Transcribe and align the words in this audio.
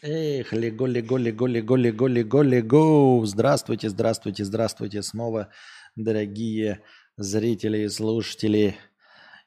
Эх, 0.00 0.52
лего, 0.52 0.86
лего, 0.86 1.16
лего, 1.16 1.46
лего, 1.46 1.76
лего, 1.76 2.06
лего, 2.06 2.42
лего. 2.42 3.26
Здравствуйте, 3.26 3.88
здравствуйте, 3.88 4.44
здравствуйте 4.44 5.02
снова, 5.02 5.48
дорогие 5.96 6.82
зрители 7.16 7.78
и 7.78 7.88
слушатели. 7.88 8.76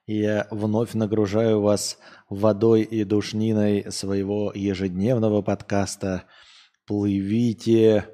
Я 0.05 0.47
вновь 0.51 0.93
нагружаю 0.93 1.61
вас 1.61 1.97
водой 2.29 2.81
и 2.81 3.05
душниной 3.05 3.89
своего 3.93 4.51
ежедневного 4.53 5.41
подкаста. 5.41 6.25
Плывите 6.85 8.09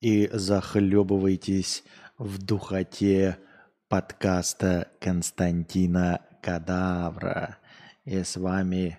и 0.00 0.30
захлебывайтесь 0.32 1.84
в 2.16 2.42
духоте 2.42 3.36
подкаста 3.88 4.88
Константина 5.00 6.22
Кадавра. 6.42 7.58
И 8.06 8.22
с 8.22 8.38
вами 8.38 8.98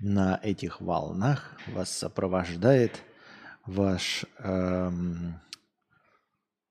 на 0.00 0.38
этих 0.42 0.80
волнах 0.80 1.56
вас 1.68 1.90
сопровождает 1.90 3.02
ваш... 3.66 4.24
Эм, 4.38 5.40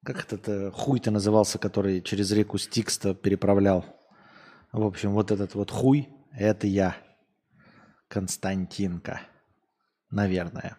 как 0.03 0.31
этот 0.31 0.73
хуй-то 0.73 1.12
назывался, 1.12 1.59
который 1.59 2.02
через 2.02 2.31
реку 2.31 2.58
Стикста 2.58 3.13
переправлял? 3.13 3.86
В 4.72 4.84
общем, 4.86 5.12
вот 5.12 5.31
этот 5.31 5.55
вот 5.55 5.72
хуй– 5.72 6.08
это 6.31 6.67
я, 6.67 6.95
Константинка. 8.08 9.22
Наверное. 10.09 10.78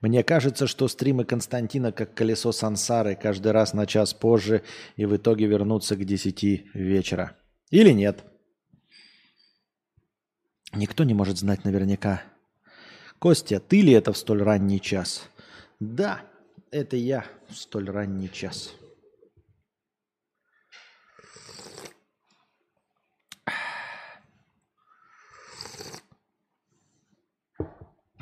Мне 0.00 0.22
кажется, 0.22 0.66
что 0.66 0.88
стримы 0.88 1.24
Константина 1.24 1.92
как 1.92 2.14
колесо 2.14 2.52
сансары 2.52 3.16
каждый 3.16 3.52
раз 3.52 3.74
на 3.74 3.86
час 3.86 4.14
позже 4.14 4.62
и 4.96 5.04
в 5.04 5.16
итоге 5.16 5.46
вернутся 5.46 5.96
к 5.96 6.04
10 6.04 6.74
вечера. 6.74 7.36
Или 7.70 7.90
нет? 7.90 8.24
Никто 10.72 11.04
не 11.04 11.14
может 11.14 11.38
знать 11.38 11.64
наверняка. 11.64 12.22
Костя, 13.18 13.60
ты 13.60 13.82
ли 13.82 13.92
это 13.92 14.12
в 14.12 14.16
столь 14.16 14.42
ранний 14.42 14.80
час? 14.80 15.28
Да, 15.78 16.22
это 16.70 16.96
я 16.96 17.24
в 17.48 17.56
столь 17.56 17.90
ранний 17.90 18.30
час. 18.30 18.72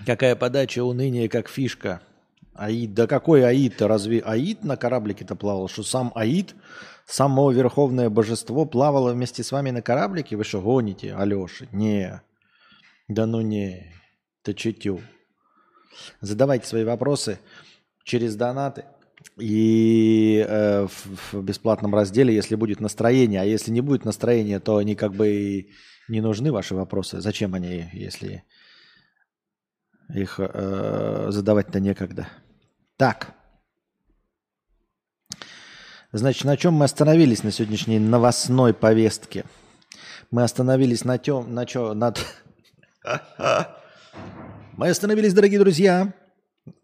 Какая 0.06 0.36
подача 0.36 0.82
уныния, 0.82 1.28
как 1.28 1.48
фишка. 1.48 2.00
Аид, 2.54 2.94
да 2.94 3.06
какой 3.06 3.46
Аид-то? 3.46 3.86
Разве 3.88 4.20
Аид 4.20 4.64
на 4.64 4.78
кораблике-то 4.78 5.36
плавал? 5.36 5.68
Что 5.68 5.82
сам 5.82 6.12
Аид, 6.14 6.54
само 7.06 7.50
верховное 7.50 8.08
божество, 8.08 8.64
плавало 8.64 9.12
вместе 9.12 9.44
с 9.44 9.52
вами 9.52 9.70
на 9.70 9.82
кораблике? 9.82 10.36
Вы 10.36 10.44
что, 10.44 10.62
гоните, 10.62 11.14
Алеша? 11.14 11.66
Не. 11.72 12.22
Да 13.08 13.26
ну 13.26 13.40
не, 13.40 13.90
ты 14.42 14.52
чутю. 14.52 15.00
Задавайте 16.20 16.66
свои 16.66 16.84
вопросы 16.84 17.38
через 18.04 18.36
донаты 18.36 18.84
и 19.38 20.44
э, 20.46 20.86
в, 20.86 21.32
в 21.32 21.42
бесплатном 21.42 21.94
разделе, 21.94 22.34
если 22.34 22.54
будет 22.54 22.80
настроение. 22.80 23.40
А 23.40 23.44
если 23.44 23.70
не 23.70 23.80
будет 23.80 24.04
настроения, 24.04 24.60
то 24.60 24.76
они 24.76 24.94
как 24.94 25.14
бы 25.14 25.28
и 25.28 25.70
не 26.08 26.20
нужны, 26.20 26.52
ваши 26.52 26.74
вопросы. 26.74 27.20
Зачем 27.20 27.54
они, 27.54 27.88
если 27.92 28.44
их 30.14 30.36
э, 30.38 31.26
задавать-то 31.30 31.80
некогда? 31.80 32.28
Так. 32.96 33.34
Значит, 36.12 36.44
на 36.44 36.56
чем 36.56 36.74
мы 36.74 36.84
остановились 36.84 37.42
на 37.42 37.52
сегодняшней 37.52 37.98
новостной 37.98 38.72
повестке? 38.72 39.44
Мы 40.30 40.42
остановились 40.42 41.04
на 41.04 41.18
тем, 41.18 41.54
на 41.54 41.64
чё, 41.66 41.94
над 41.94 42.24
мы 44.76 44.88
остановились, 44.88 45.34
дорогие 45.34 45.58
друзья, 45.58 46.12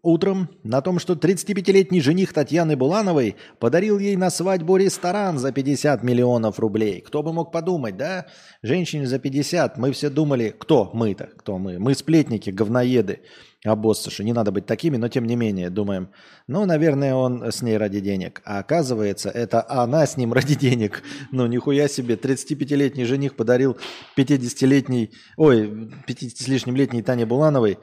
утром 0.01 0.49
на 0.63 0.81
том, 0.81 0.99
что 0.99 1.13
35-летний 1.13 2.01
жених 2.01 2.33
Татьяны 2.33 2.75
Булановой 2.75 3.35
подарил 3.59 3.99
ей 3.99 4.15
на 4.15 4.29
свадьбу 4.29 4.77
ресторан 4.77 5.37
за 5.37 5.51
50 5.51 6.03
миллионов 6.03 6.59
рублей. 6.59 7.01
Кто 7.01 7.23
бы 7.23 7.33
мог 7.33 7.51
подумать, 7.51 7.97
да? 7.97 8.27
Женщине 8.61 9.07
за 9.07 9.19
50. 9.19 9.77
Мы 9.77 9.91
все 9.91 10.09
думали, 10.09 10.55
кто 10.57 10.89
мы-то? 10.93 11.29
Кто 11.37 11.57
мы? 11.57 11.79
Мы 11.79 11.95
сплетники, 11.95 12.49
говноеды 12.49 13.21
обоссыши. 13.65 14.23
Не 14.23 14.33
надо 14.33 14.51
быть 14.51 14.65
такими, 14.65 14.97
но 14.97 15.07
тем 15.09 15.25
не 15.25 15.35
менее 15.35 15.69
думаем, 15.69 16.09
ну, 16.47 16.65
наверное, 16.65 17.15
он 17.15 17.43
с 17.51 17.61
ней 17.61 17.77
ради 17.77 17.99
денег. 17.99 18.41
А 18.45 18.59
оказывается, 18.59 19.29
это 19.29 19.65
она 19.67 20.05
с 20.05 20.17
ним 20.17 20.33
ради 20.33 20.55
денег. 20.55 21.03
Ну, 21.31 21.47
нихуя 21.47 21.87
себе, 21.87 22.15
35-летний 22.15 23.05
жених 23.05 23.35
подарил 23.35 23.77
50-летний, 24.17 25.11
ой, 25.37 25.89
50 26.07 26.37
с 26.37 26.47
лишним 26.47 26.75
летней 26.75 27.01
Тане 27.01 27.25
Булановой. 27.25 27.77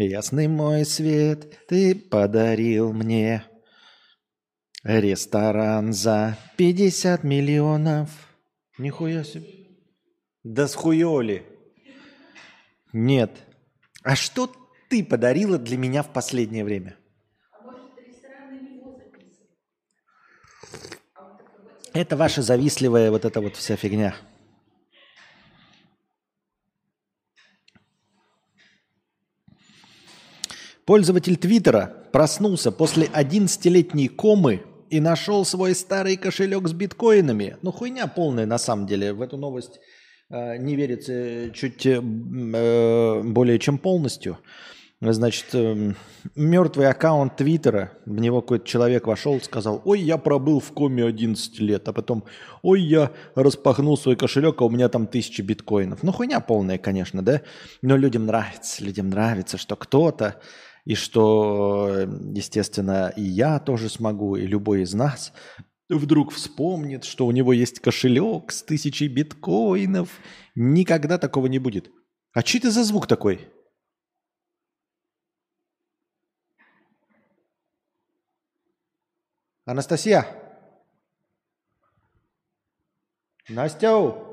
Ясный 0.00 0.46
мой 0.46 0.84
свет, 0.84 1.66
ты 1.66 1.92
подарил 1.96 2.92
мне 2.92 3.42
ресторан 4.84 5.92
за 5.92 6.38
50 6.56 7.24
миллионов. 7.24 8.08
Нихуя 8.78 9.24
себе. 9.24 9.48
Да 10.44 10.68
схуёли. 10.68 11.44
Нет. 12.92 13.32
А 14.04 14.14
что 14.14 14.54
ты 14.88 15.02
подарила 15.02 15.58
для 15.58 15.76
меня 15.76 16.04
в 16.04 16.12
последнее 16.12 16.64
время? 16.64 16.96
Это 21.92 22.16
ваша 22.16 22.42
завистливая 22.42 23.10
вот 23.10 23.24
эта 23.24 23.40
вот 23.40 23.56
вся 23.56 23.74
фигня. 23.74 24.14
Пользователь 30.88 31.36
Твиттера 31.36 31.92
проснулся 32.12 32.72
после 32.72 33.08
11-летней 33.08 34.08
комы 34.08 34.62
и 34.88 35.00
нашел 35.00 35.44
свой 35.44 35.74
старый 35.74 36.16
кошелек 36.16 36.66
с 36.66 36.72
биткоинами. 36.72 37.58
Ну, 37.60 37.72
хуйня 37.72 38.06
полная 38.06 38.46
на 38.46 38.56
самом 38.56 38.86
деле. 38.86 39.12
В 39.12 39.20
эту 39.20 39.36
новость 39.36 39.80
э, 40.30 40.56
не 40.56 40.76
верится 40.76 41.50
чуть 41.50 41.84
э, 41.84 42.00
э 42.00 43.22
более 43.22 43.58
чем 43.58 43.76
полностью. 43.76 44.38
Значит, 45.02 45.54
эм, 45.54 45.94
мертвый 46.34 46.88
аккаунт 46.88 47.36
Твиттера, 47.36 47.92
в 48.06 48.18
него 48.18 48.40
какой-то 48.40 48.66
человек 48.66 49.06
вошел, 49.06 49.40
сказал, 49.42 49.82
ой, 49.84 50.00
я 50.00 50.16
пробыл 50.16 50.58
в 50.58 50.72
коме 50.72 51.04
11 51.04 51.60
лет, 51.60 51.86
а 51.86 51.92
потом, 51.92 52.24
ой, 52.62 52.80
я 52.80 53.12
распахнул 53.36 53.96
свой 53.98 54.16
кошелек, 54.16 54.60
а 54.60 54.64
у 54.64 54.70
меня 54.70 54.88
там 54.88 55.06
тысячи 55.06 55.42
биткоинов. 55.42 56.02
Ну, 56.02 56.12
хуйня 56.12 56.40
полная, 56.40 56.78
конечно, 56.78 57.22
да? 57.22 57.42
Но 57.80 57.96
людям 57.96 58.24
нравится, 58.26 58.82
людям 58.82 59.10
нравится, 59.10 59.58
что 59.58 59.76
кто-то, 59.76 60.40
и 60.88 60.94
что, 60.94 62.08
естественно, 62.34 63.12
и 63.14 63.20
я 63.20 63.58
тоже 63.58 63.90
смогу, 63.90 64.36
и 64.36 64.46
любой 64.46 64.84
из 64.84 64.94
нас 64.94 65.34
вдруг 65.90 66.32
вспомнит, 66.32 67.04
что 67.04 67.26
у 67.26 67.30
него 67.30 67.52
есть 67.52 67.78
кошелек 67.80 68.50
с 68.50 68.62
тысячей 68.62 69.06
биткоинов. 69.08 70.08
Никогда 70.54 71.18
такого 71.18 71.46
не 71.46 71.58
будет. 71.58 71.90
А 72.32 72.40
что 72.40 72.56
это 72.56 72.70
за 72.70 72.84
звук 72.84 73.06
такой? 73.06 73.50
Анастасия! 79.66 80.26
Настя! 83.50 84.27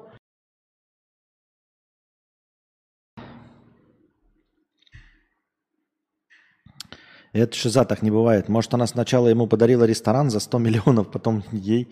Это 7.35 7.53
шиза 7.53 7.83
так 7.83 8.01
не 8.01 8.11
бывает. 8.11 8.47
Может, 8.47 8.73
она 8.75 8.87
сначала 8.87 9.27
ему 9.27 9.45
подарила 9.45 9.83
ресторан 9.83 10.29
за 10.29 10.39
100 10.39 10.57
миллионов, 10.57 11.11
потом 11.11 11.43
ей 11.51 11.91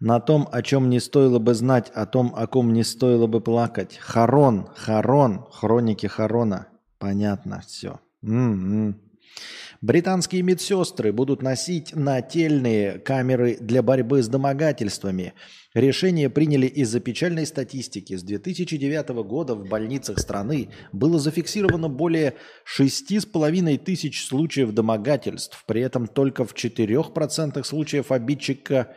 на 0.00 0.18
том, 0.18 0.48
о 0.50 0.62
чем 0.62 0.90
не 0.90 0.98
стоило 0.98 1.38
бы 1.38 1.54
знать, 1.54 1.90
о 1.90 2.06
том, 2.06 2.34
о 2.36 2.48
ком 2.48 2.72
не 2.72 2.82
стоило 2.82 3.28
бы 3.28 3.40
плакать. 3.40 3.98
Харон, 3.98 4.68
Харон, 4.74 5.46
хроники 5.52 6.06
Харона. 6.06 6.66
Понятно, 6.98 7.62
все. 7.64 8.00
М-м. 8.24 9.00
Британские 9.82 10.42
медсестры 10.42 11.12
будут 11.12 11.42
носить 11.42 11.92
нательные 11.92 13.00
камеры 13.00 13.56
для 13.58 13.82
борьбы 13.82 14.22
с 14.22 14.28
домогательствами. 14.28 15.34
Решение 15.74 16.30
приняли 16.30 16.68
из-за 16.68 17.00
печальной 17.00 17.44
статистики. 17.46 18.14
С 18.14 18.22
2009 18.22 19.08
года 19.24 19.56
в 19.56 19.68
больницах 19.68 20.20
страны 20.20 20.68
было 20.92 21.18
зафиксировано 21.18 21.88
более 21.88 22.34
6,5 22.78 23.78
тысяч 23.78 24.24
случаев 24.24 24.70
домогательств. 24.70 25.64
При 25.66 25.80
этом 25.80 26.06
только 26.06 26.44
в 26.44 26.54
4% 26.54 27.64
случаев 27.64 28.12
обидчика 28.12 28.94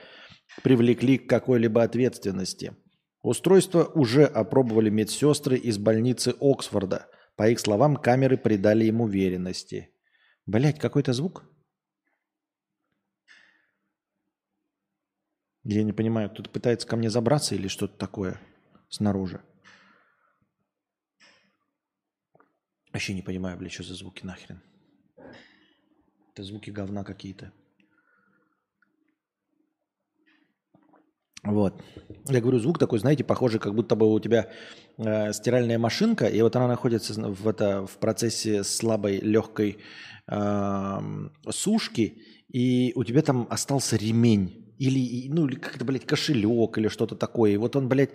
привлекли 0.62 1.18
к 1.18 1.28
какой-либо 1.28 1.82
ответственности. 1.82 2.76
Устройство 3.24 3.86
уже 3.96 4.26
опробовали 4.26 4.92
медсестры 4.92 5.58
из 5.58 5.80
больницы 5.80 6.36
Оксфорда. 6.40 7.08
По 7.38 7.50
их 7.50 7.60
словам, 7.60 7.96
камеры 7.96 8.38
придали 8.38 8.86
им 8.86 9.02
уверенности. 9.02 9.90
Блять, 10.46 10.80
какой-то 10.80 11.12
звук? 11.14 11.44
Я 15.64 15.84
не 15.84 15.94
понимаю, 15.94 16.30
кто-то 16.30 16.50
пытается 16.52 16.88
ко 16.88 16.96
мне 16.96 17.10
забраться 17.10 17.56
или 17.56 17.68
что-то 17.68 17.98
такое 17.98 18.40
снаружи. 18.90 19.44
Вообще 22.94 23.16
не 23.16 23.24
понимаю, 23.24 23.58
блядь, 23.58 23.74
что 23.74 23.84
за 23.84 23.96
звуки 23.96 24.24
нахрен. 24.24 24.62
Это 26.32 26.44
звуки 26.44 26.70
говна 26.70 27.04
какие-то. 27.04 27.52
Вот. 31.46 31.84
Я 32.28 32.42
говорю, 32.42 32.60
звук 32.60 32.80
такой, 32.80 33.00
знаете, 33.00 33.24
похожий, 33.24 33.60
как 33.60 33.76
будто 33.76 33.96
бы 33.96 34.12
у 34.12 34.20
тебя 34.20 34.50
э, 34.98 35.32
стиральная 35.32 35.78
машинка, 35.78 36.26
и 36.26 36.42
вот 36.42 36.56
она 36.56 36.68
находится 36.68 37.14
в, 37.14 37.48
это, 37.48 37.86
в 37.86 37.98
процессе 37.98 38.64
слабой, 38.64 39.20
легкой 39.20 39.78
э, 40.28 41.00
сушки, 41.50 42.22
и 42.52 42.94
у 42.96 43.04
тебя 43.04 43.22
там 43.22 43.48
остался 43.50 43.96
ремень. 43.96 44.74
Или, 44.78 45.30
ну, 45.30 45.48
или 45.48 45.56
как-то, 45.56 45.86
блядь, 45.86 46.06
кошелек 46.06 46.78
или 46.78 46.90
что-то 46.90 47.16
такое. 47.16 47.52
И 47.52 47.58
вот 47.58 47.76
он, 47.76 47.88
блядь, 47.88 48.12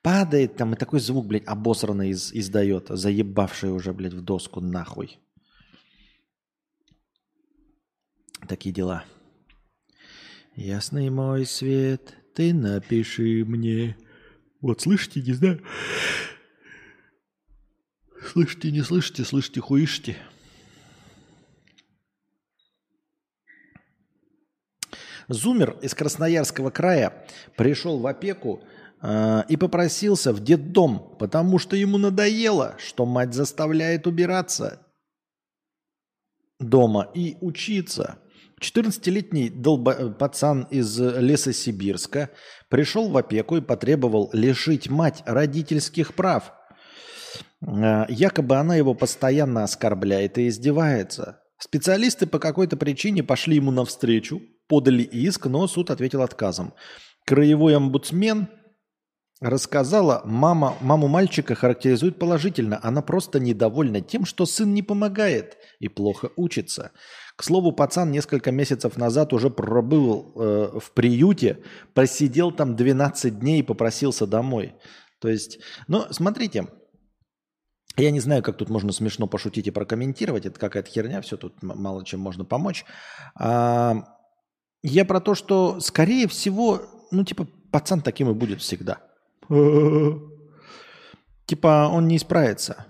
падает 0.00 0.56
там, 0.56 0.72
и 0.72 0.76
такой 0.76 1.00
звук, 1.00 1.26
блядь, 1.26 1.46
обосранный 1.46 2.10
из, 2.10 2.32
издает, 2.32 2.86
заебавший 2.88 3.72
уже, 3.72 3.92
блядь, 3.92 4.14
в 4.14 4.22
доску 4.22 4.60
нахуй. 4.60 5.18
Такие 8.46 8.74
дела. 8.74 9.04
Ясный 10.54 11.10
мой 11.10 11.44
свет, 11.44 12.17
ты 12.38 12.54
напиши 12.54 13.44
мне. 13.44 13.96
Вот 14.60 14.80
слышите, 14.80 15.20
не 15.20 15.32
знаю. 15.32 15.60
Слышите, 18.30 18.70
не 18.70 18.82
слышите, 18.82 19.24
слышите, 19.24 19.60
хуишьте. 19.60 20.16
Зумер 25.26 25.78
из 25.82 25.96
Красноярского 25.96 26.70
края 26.70 27.26
пришел 27.56 27.98
в 27.98 28.06
опеку 28.06 28.62
э, 29.02 29.42
и 29.48 29.56
попросился 29.56 30.32
в 30.32 30.38
детдом, 30.38 31.16
потому 31.18 31.58
что 31.58 31.74
ему 31.74 31.98
надоело, 31.98 32.76
что 32.78 33.04
мать 33.04 33.34
заставляет 33.34 34.06
убираться 34.06 34.86
дома 36.60 37.10
и 37.14 37.36
учиться. 37.40 38.22
14-летний 38.60 39.50
долбо... 39.50 39.92
Э, 39.92 40.10
пацан 40.10 40.66
из 40.70 40.98
Лесосибирска 40.98 42.30
пришел 42.68 43.08
в 43.08 43.16
опеку 43.16 43.56
и 43.56 43.60
потребовал 43.60 44.30
лишить 44.32 44.88
мать 44.90 45.22
родительских 45.26 46.14
прав. 46.14 46.52
Э, 47.60 48.04
якобы 48.08 48.56
она 48.56 48.76
его 48.76 48.94
постоянно 48.94 49.64
оскорбляет 49.64 50.38
и 50.38 50.48
издевается. 50.48 51.40
Специалисты 51.58 52.26
по 52.26 52.38
какой-то 52.38 52.76
причине 52.76 53.24
пошли 53.24 53.56
ему 53.56 53.70
навстречу, 53.70 54.40
подали 54.68 55.02
иск, 55.02 55.46
но 55.46 55.66
суд 55.66 55.90
ответил 55.90 56.22
отказом. 56.22 56.74
Краевой 57.26 57.76
омбудсмен 57.76 58.48
рассказала, 59.40 60.22
мама, 60.24 60.76
маму 60.80 61.08
мальчика 61.08 61.54
характеризует 61.54 62.18
положительно. 62.18 62.80
Она 62.82 63.02
просто 63.02 63.38
недовольна 63.38 64.00
тем, 64.00 64.24
что 64.24 64.46
сын 64.46 64.74
не 64.74 64.82
помогает 64.82 65.56
и 65.78 65.88
плохо 65.88 66.30
учится. 66.36 66.92
К 67.36 67.44
слову, 67.44 67.72
пацан 67.72 68.10
несколько 68.10 68.50
месяцев 68.50 68.96
назад 68.96 69.32
уже 69.32 69.48
пробыл 69.48 70.32
э, 70.34 70.78
в 70.80 70.90
приюте, 70.92 71.62
просидел 71.94 72.50
там 72.50 72.74
12 72.74 73.38
дней 73.38 73.60
и 73.60 73.64
попросился 73.64 74.26
домой. 74.26 74.74
То 75.20 75.28
есть, 75.28 75.60
ну, 75.86 76.06
смотрите, 76.10 76.66
я 77.96 78.10
не 78.10 78.20
знаю, 78.20 78.42
как 78.42 78.56
тут 78.56 78.70
можно 78.70 78.92
смешно 78.92 79.26
пошутить 79.26 79.66
и 79.68 79.72
прокомментировать. 79.72 80.46
Это 80.46 80.58
какая-то 80.58 80.90
херня, 80.90 81.20
все 81.20 81.36
тут 81.36 81.62
мало 81.62 82.04
чем 82.04 82.20
можно 82.20 82.44
помочь. 82.44 82.84
А, 83.36 84.04
я 84.82 85.04
про 85.04 85.20
то, 85.20 85.34
что, 85.34 85.80
скорее 85.80 86.26
всего, 86.28 86.82
ну, 87.10 87.24
типа, 87.24 87.46
пацан 87.70 88.00
таким 88.00 88.30
и 88.30 88.34
будет 88.34 88.60
всегда. 88.60 89.07
Типа, 91.46 91.90
он 91.92 92.08
не 92.08 92.16
исправится. 92.16 92.86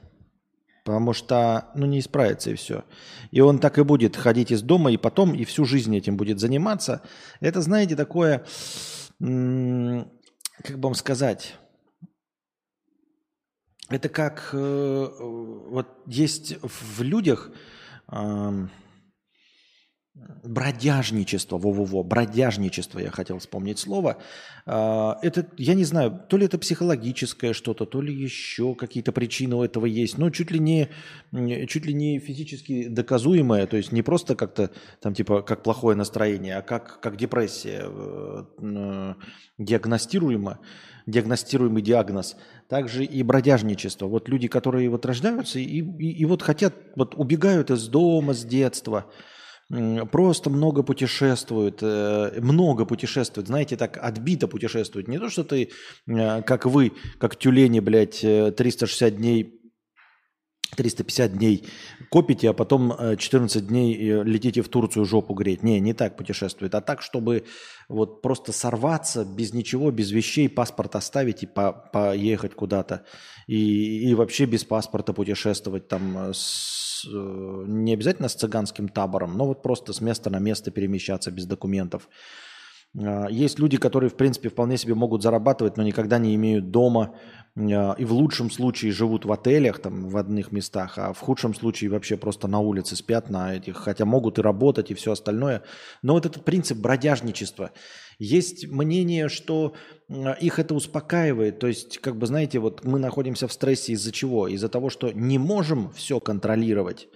Потому 0.85 1.13
что, 1.13 1.71
ну, 1.75 1.87
не 1.87 2.01
исправится 2.01 2.51
и 2.51 2.55
все. 2.55 2.85
И 3.31 3.41
он 3.41 3.59
так 3.59 3.79
и 3.79 3.83
будет 3.83 4.17
ходить 4.17 4.51
из 4.51 4.63
дома, 4.63 4.91
и 4.91 4.97
потом, 4.97 5.35
и 5.35 5.45
всю 5.45 5.65
жизнь 5.65 5.95
этим 5.97 6.17
будет 6.17 6.41
заниматься. 6.41 7.03
Это, 7.41 7.61
знаете, 7.61 7.95
такое, 7.95 8.47
как 9.19 9.29
бы 9.29 10.81
вам 10.81 10.95
сказать, 10.95 11.57
это 13.91 14.09
как, 14.09 14.51
э, 14.53 15.09
вот 15.21 15.89
есть 16.07 16.57
в 16.63 17.03
людях, 17.03 17.51
бродяжничество, 20.45 21.59
во-во-во, 21.59 22.03
бродяжничество, 22.03 22.99
я 22.99 23.11
хотел 23.11 23.39
вспомнить 23.39 23.79
слово. 23.79 24.19
А, 24.67 25.19
это, 25.23 25.47
я 25.57 25.75
не 25.75 25.85
знаю, 25.85 26.21
то 26.29 26.37
ли 26.37 26.47
это 26.47 26.59
психологическое 26.59 27.53
что-то, 27.53 27.87
то 27.87 28.01
ли 28.01 28.15
еще 28.15 28.75
какие-то 28.75 29.13
причины 29.13 29.57
у 29.57 29.63
этого 29.63 29.87
есть, 29.87 30.19
но 30.19 30.31
чуть 30.31 30.51
ли 30.51 30.59
не, 30.59 30.89
чуть 31.67 31.87
ли 31.87 31.93
не 31.93 32.19
физически 32.19 32.89
доказуемое, 32.89 33.67
то 33.67 33.77
есть 33.77 33.93
не 33.93 34.03
просто 34.03 34.37
как-то 34.37 34.71
там 35.01 35.15
типа 35.15 35.43
как 35.43 35.63
плохое 35.63 35.97
настроение, 35.97 36.57
а 36.57 36.63
как, 36.63 37.01
как 37.01 37.17
депрессия 37.17 37.85
э, 37.87 39.15
диагностируемо, 39.59 40.61
диагностируемый 41.07 41.83
диагноз, 41.83 42.37
также 42.69 43.05
и 43.05 43.23
бродяжничество. 43.23 44.07
Вот 44.07 44.29
люди, 44.29 44.49
которые 44.49 44.89
вот 44.91 45.05
рождаются 45.07 45.59
и, 45.59 45.81
и, 45.81 46.11
и 46.11 46.25
вот 46.25 46.43
хотят, 46.43 46.75
вот 46.97 47.15
убегают 47.17 47.71
из 47.71 47.89
дома 47.89 48.35
с 48.35 48.45
детства, 48.45 49.07
просто 50.11 50.51
много 50.51 50.83
путешествуют, 50.83 51.83
э, 51.83 52.41
много 52.41 52.87
путешествуют, 52.87 53.49
знаете, 53.49 53.77
так 53.77 53.99
отбито 54.01 54.49
путешествуют. 54.49 55.09
Не 55.09 55.19
то, 55.19 55.29
что 55.29 55.45
ты, 55.45 55.71
э, 56.07 56.43
как 56.43 56.65
вы, 56.67 56.93
как 57.19 57.37
тюлени, 57.37 57.81
блядь, 57.81 58.21
360 58.21 59.13
э, 59.13 59.17
дней 59.17 59.55
350 60.77 61.33
дней 61.33 61.65
копите, 62.11 62.51
а 62.51 62.53
потом 62.53 62.93
14 63.17 63.67
дней 63.67 64.23
летите 64.23 64.61
в 64.61 64.69
Турцию 64.69 65.07
жопу 65.07 65.33
греть. 65.33 65.63
Не, 65.63 65.81
не 65.81 65.95
так 65.95 66.17
путешествует, 66.17 66.75
а 66.75 66.83
так, 66.83 67.01
чтобы 67.01 67.47
вот 67.89 68.21
просто 68.21 68.53
сорваться 68.53 69.25
без 69.25 69.55
ничего, 69.55 69.91
без 69.91 70.13
вещей, 70.13 70.49
паспорт 70.49 70.95
оставить 70.95 71.43
и 71.43 71.47
по 71.47 71.73
поехать 71.73 72.55
куда-то. 72.55 73.07
И, 73.47 74.11
и 74.11 74.15
вообще 74.15 74.45
без 74.45 74.63
паспорта 74.65 75.15
путешествовать 75.15 75.89
там 75.89 76.33
с 76.35 76.88
Э, 77.07 77.65
не 77.67 77.93
обязательно 77.95 78.29
с 78.29 78.35
цыганским 78.35 78.89
табором, 78.89 79.37
но 79.37 79.47
вот 79.47 79.63
просто 79.63 79.93
с 79.93 80.01
места 80.01 80.31
на 80.31 80.39
место 80.39 80.71
перемещаться 80.71 81.31
без 81.31 81.47
документов. 81.47 82.09
А, 83.01 83.27
есть 83.29 83.59
люди, 83.59 83.77
которые, 83.77 84.11
в 84.11 84.15
принципе, 84.15 84.49
вполне 84.49 84.77
себе 84.77 84.95
могут 84.95 85.23
зарабатывать, 85.23 85.77
но 85.77 85.83
никогда 85.83 86.19
не 86.19 86.35
имеют 86.35 86.71
дома 86.71 87.15
а, 87.57 87.95
и 87.99 88.05
в 88.05 88.13
лучшем 88.13 88.51
случае 88.51 88.93
живут 88.93 89.25
в 89.25 89.33
отелях, 89.33 89.79
там, 89.79 90.09
в 90.09 90.17
одних 90.17 90.53
местах, 90.53 90.99
а 90.99 91.13
в 91.13 91.19
худшем 91.19 91.55
случае 91.55 91.91
вообще 91.91 92.17
просто 92.17 92.49
на 92.49 92.61
улице 92.61 92.97
спят 92.97 93.31
на 93.31 93.55
этих, 93.55 93.77
хотя 93.77 94.05
могут 94.05 94.39
и 94.39 94.43
работать, 94.43 94.91
и 94.91 94.95
все 94.95 95.13
остальное. 95.13 95.63
Но 96.03 96.15
вот 96.15 96.27
этот 96.27 96.45
принцип 96.45 96.79
бродяжничества– 96.79 97.71
есть 98.19 98.67
мнение, 98.67 99.29
что 99.29 99.75
их 100.41 100.59
это 100.59 100.75
успокаивает. 100.75 101.61
То 101.61 101.69
есть, 101.69 101.99
как 101.99 102.17
бы, 102.17 102.27
знаете, 102.27 102.59
вот 102.59 102.85
мы 102.85 102.99
находимся 102.99 103.47
в 103.47 103.53
стрессе 103.53 103.93
из-за 103.93 104.11
чего? 104.11 104.49
Из-за 104.49 104.69
того, 104.69 104.91
что 104.91 105.13
не 105.13 105.39
можем 105.39 105.93
все 105.93 106.19
контролировать. 106.19 107.09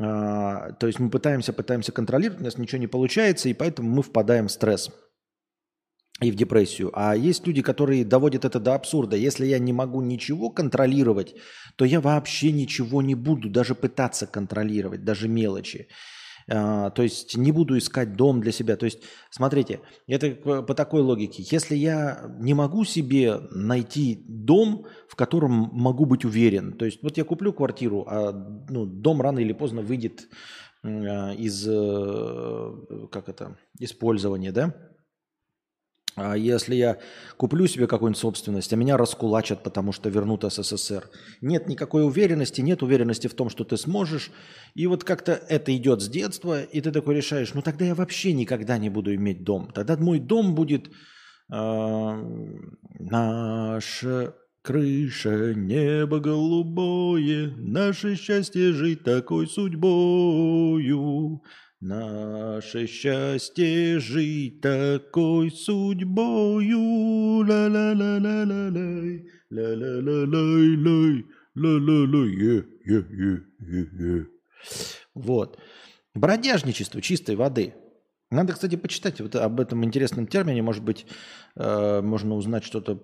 А, 0.00 0.72
то 0.72 0.86
есть 0.86 1.00
мы 1.00 1.10
пытаемся, 1.10 1.52
пытаемся 1.52 1.90
контролировать, 1.90 2.40
у 2.40 2.44
нас 2.44 2.56
ничего 2.56 2.78
не 2.78 2.86
получается, 2.86 3.48
и 3.48 3.54
поэтому 3.54 3.90
мы 3.90 4.02
впадаем 4.02 4.46
в 4.46 4.52
стресс 4.52 4.90
и 6.20 6.30
в 6.30 6.36
депрессию. 6.36 6.90
А 6.94 7.16
есть 7.16 7.46
люди, 7.46 7.62
которые 7.62 8.04
доводят 8.04 8.44
это 8.44 8.60
до 8.60 8.74
абсурда. 8.74 9.16
Если 9.16 9.46
я 9.46 9.58
не 9.58 9.72
могу 9.72 10.00
ничего 10.00 10.50
контролировать, 10.50 11.34
то 11.76 11.84
я 11.84 12.00
вообще 12.00 12.52
ничего 12.52 13.02
не 13.02 13.14
буду 13.14 13.50
даже 13.50 13.74
пытаться 13.74 14.26
контролировать, 14.26 15.04
даже 15.04 15.28
мелочи. 15.28 15.88
А, 16.50 16.90
то 16.90 17.02
есть 17.02 17.36
не 17.36 17.52
буду 17.52 17.76
искать 17.76 18.14
дом 18.14 18.40
для 18.40 18.52
себя. 18.52 18.76
То 18.76 18.86
есть, 18.86 19.02
смотрите, 19.30 19.80
это 20.06 20.30
по 20.62 20.74
такой 20.74 21.02
логике. 21.02 21.44
Если 21.50 21.76
я 21.76 22.34
не 22.38 22.54
могу 22.54 22.84
себе 22.84 23.38
найти 23.50 24.24
дом, 24.26 24.86
в 25.08 25.16
котором 25.16 25.70
могу 25.72 26.06
быть 26.06 26.24
уверен, 26.24 26.72
то 26.72 26.84
есть 26.84 27.02
вот 27.02 27.16
я 27.16 27.24
куплю 27.24 27.52
квартиру, 27.52 28.04
а 28.08 28.32
ну, 28.68 28.86
дом 28.86 29.20
рано 29.20 29.40
или 29.40 29.52
поздно 29.52 29.82
выйдет 29.82 30.28
а, 30.82 31.32
из, 31.34 31.66
э, 31.68 33.06
как 33.10 33.28
это, 33.28 33.58
использования, 33.78 34.52
да, 34.52 34.74
а 36.20 36.34
если 36.34 36.74
я 36.74 36.98
куплю 37.36 37.66
себе 37.66 37.86
какую-нибудь 37.86 38.20
собственность, 38.20 38.72
а 38.72 38.76
меня 38.76 38.96
раскулачат, 38.96 39.62
потому 39.62 39.92
что 39.92 40.08
вернут 40.08 40.44
СССР. 40.44 41.08
Нет 41.40 41.68
никакой 41.68 42.04
уверенности, 42.04 42.60
нет 42.60 42.82
уверенности 42.82 43.26
в 43.26 43.34
том, 43.34 43.50
что 43.50 43.64
ты 43.64 43.76
сможешь. 43.76 44.30
И 44.74 44.86
вот 44.86 45.04
как-то 45.04 45.32
это 45.32 45.76
идет 45.76 46.02
с 46.02 46.08
детства, 46.08 46.62
и 46.62 46.80
ты 46.80 46.92
такой 46.92 47.16
решаешь, 47.16 47.54
ну 47.54 47.62
тогда 47.62 47.84
я 47.84 47.94
вообще 47.94 48.32
никогда 48.32 48.78
не 48.78 48.90
буду 48.90 49.14
иметь 49.14 49.44
дом. 49.44 49.70
Тогда 49.74 49.96
мой 49.96 50.18
дом 50.18 50.54
будет 50.54 50.88
э, 51.52 52.24
наша 52.98 54.34
крыша, 54.62 55.54
небо 55.54 56.20
голубое, 56.20 57.54
наше 57.56 58.16
счастье 58.16 58.72
жить 58.72 59.02
такой 59.02 59.46
судьбою. 59.46 61.40
Наше 61.80 62.86
счастье 62.86 64.00
жить 64.00 64.60
такой 64.60 65.50
судьбою. 65.50 66.78
ла 67.46 67.68
ла 67.68 67.92
ла 67.94 68.18
ла 68.18 68.44
ла 68.44 68.70
лай 68.70 69.24
ла 69.50 69.68
ла 69.76 70.00
ла 70.02 70.26
лай 70.26 70.76
лай 70.76 71.24
Ла-ла-ла, 71.58 72.26
е, 72.26 72.64
е, 72.86 72.94
е, 72.94 73.40
е, 73.60 73.86
е. 74.00 74.26
Вот. 75.14 75.58
Бродяжничество 76.14 77.00
чистой 77.00 77.36
воды. 77.36 77.74
Надо, 78.30 78.52
кстати, 78.52 78.76
почитать 78.76 79.20
вот 79.20 79.34
об 79.36 79.58
этом 79.58 79.84
интересном 79.84 80.26
термине. 80.26 80.62
Может 80.62 80.84
быть, 80.84 81.06
э, 81.56 82.00
можно 82.02 82.34
узнать 82.34 82.64
что-то 82.64 82.96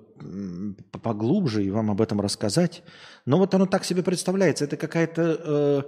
поглубже 1.03 1.65
и 1.65 1.71
вам 1.71 1.91
об 1.91 2.01
этом 2.01 2.21
рассказать. 2.21 2.83
Но 3.27 3.39
вот 3.39 3.55
оно 3.55 3.67
так 3.67 3.85
себе 3.85 4.03
представляется. 4.03 4.65
Это 4.65 4.77
какая-то... 4.77 5.23
Э, 5.23 5.83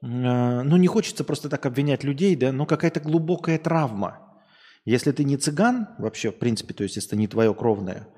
ну, 0.00 0.76
не 0.76 0.86
хочется 0.86 1.24
просто 1.24 1.48
так 1.48 1.66
обвинять 1.66 2.04
людей, 2.04 2.34
да, 2.36 2.52
но 2.52 2.66
какая-то 2.66 3.00
глубокая 3.00 3.58
травма. 3.58 4.30
Если 4.84 5.12
ты 5.12 5.24
не 5.24 5.36
цыган 5.36 5.88
вообще, 5.98 6.30
в 6.30 6.38
принципе, 6.38 6.72
то 6.72 6.82
есть 6.82 6.96
если 6.96 7.10
это 7.10 7.16
не 7.16 7.28
твое 7.28 7.54
кровное, 7.54 8.08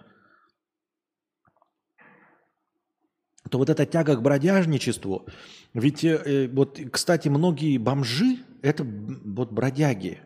то 3.50 3.58
вот 3.58 3.68
эта 3.68 3.84
тяга 3.84 4.16
к 4.16 4.22
бродяжничеству, 4.22 5.26
ведь 5.74 6.04
э, 6.04 6.48
вот, 6.52 6.78
кстати, 6.92 7.28
многие 7.28 7.76
бомжи– 7.78 8.38
это 8.62 8.84
вот 8.84 9.50
бродяги. 9.52 10.22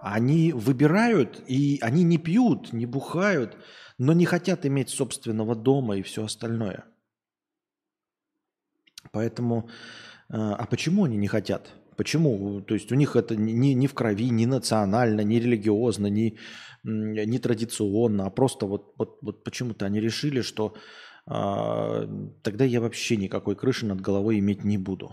Они 0.00 0.52
выбирают, 0.52 1.42
и 1.46 1.78
они 1.82 2.02
не 2.02 2.18
пьют, 2.18 2.72
не 2.72 2.86
бухают, 2.86 3.56
но 3.98 4.12
не 4.12 4.24
хотят 4.24 4.64
иметь 4.64 4.90
собственного 4.90 5.54
дома 5.54 5.98
и 5.98 6.02
все 6.02 6.24
остальное. 6.24 6.84
Поэтому, 9.12 9.68
э, 9.68 9.72
а 10.30 10.66
почему 10.66 11.04
они 11.04 11.16
не 11.16 11.28
хотят? 11.28 11.72
Почему? 11.96 12.60
То 12.60 12.74
есть 12.74 12.92
у 12.92 12.94
них 12.94 13.16
это 13.16 13.34
не, 13.34 13.74
не 13.74 13.86
в 13.86 13.94
крови, 13.94 14.30
не 14.30 14.46
национально, 14.46 15.22
не 15.22 15.40
религиозно, 15.40 16.06
не, 16.06 16.38
не 16.84 17.38
традиционно, 17.38 18.26
а 18.26 18.30
просто 18.30 18.66
вот, 18.66 18.94
вот, 18.98 19.18
вот 19.22 19.44
почему-то 19.44 19.86
они 19.86 20.00
решили, 20.00 20.42
что 20.42 20.76
а, 21.26 22.08
тогда 22.42 22.64
я 22.64 22.80
вообще 22.80 23.16
никакой 23.16 23.56
крыши 23.56 23.84
над 23.86 24.00
головой 24.00 24.38
иметь 24.38 24.64
не 24.64 24.78
буду. 24.78 25.12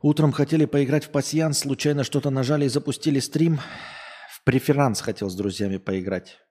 Утром 0.00 0.32
хотели 0.32 0.66
поиграть 0.66 1.04
в 1.04 1.10
пасьянс, 1.10 1.58
случайно 1.58 2.04
что-то 2.04 2.30
нажали 2.30 2.66
и 2.66 2.68
запустили 2.68 3.20
стрим. 3.20 3.58
В 4.30 4.44
преферанс 4.44 5.00
хотел 5.00 5.30
с 5.30 5.34
друзьями 5.34 5.78
поиграть. 5.78 6.43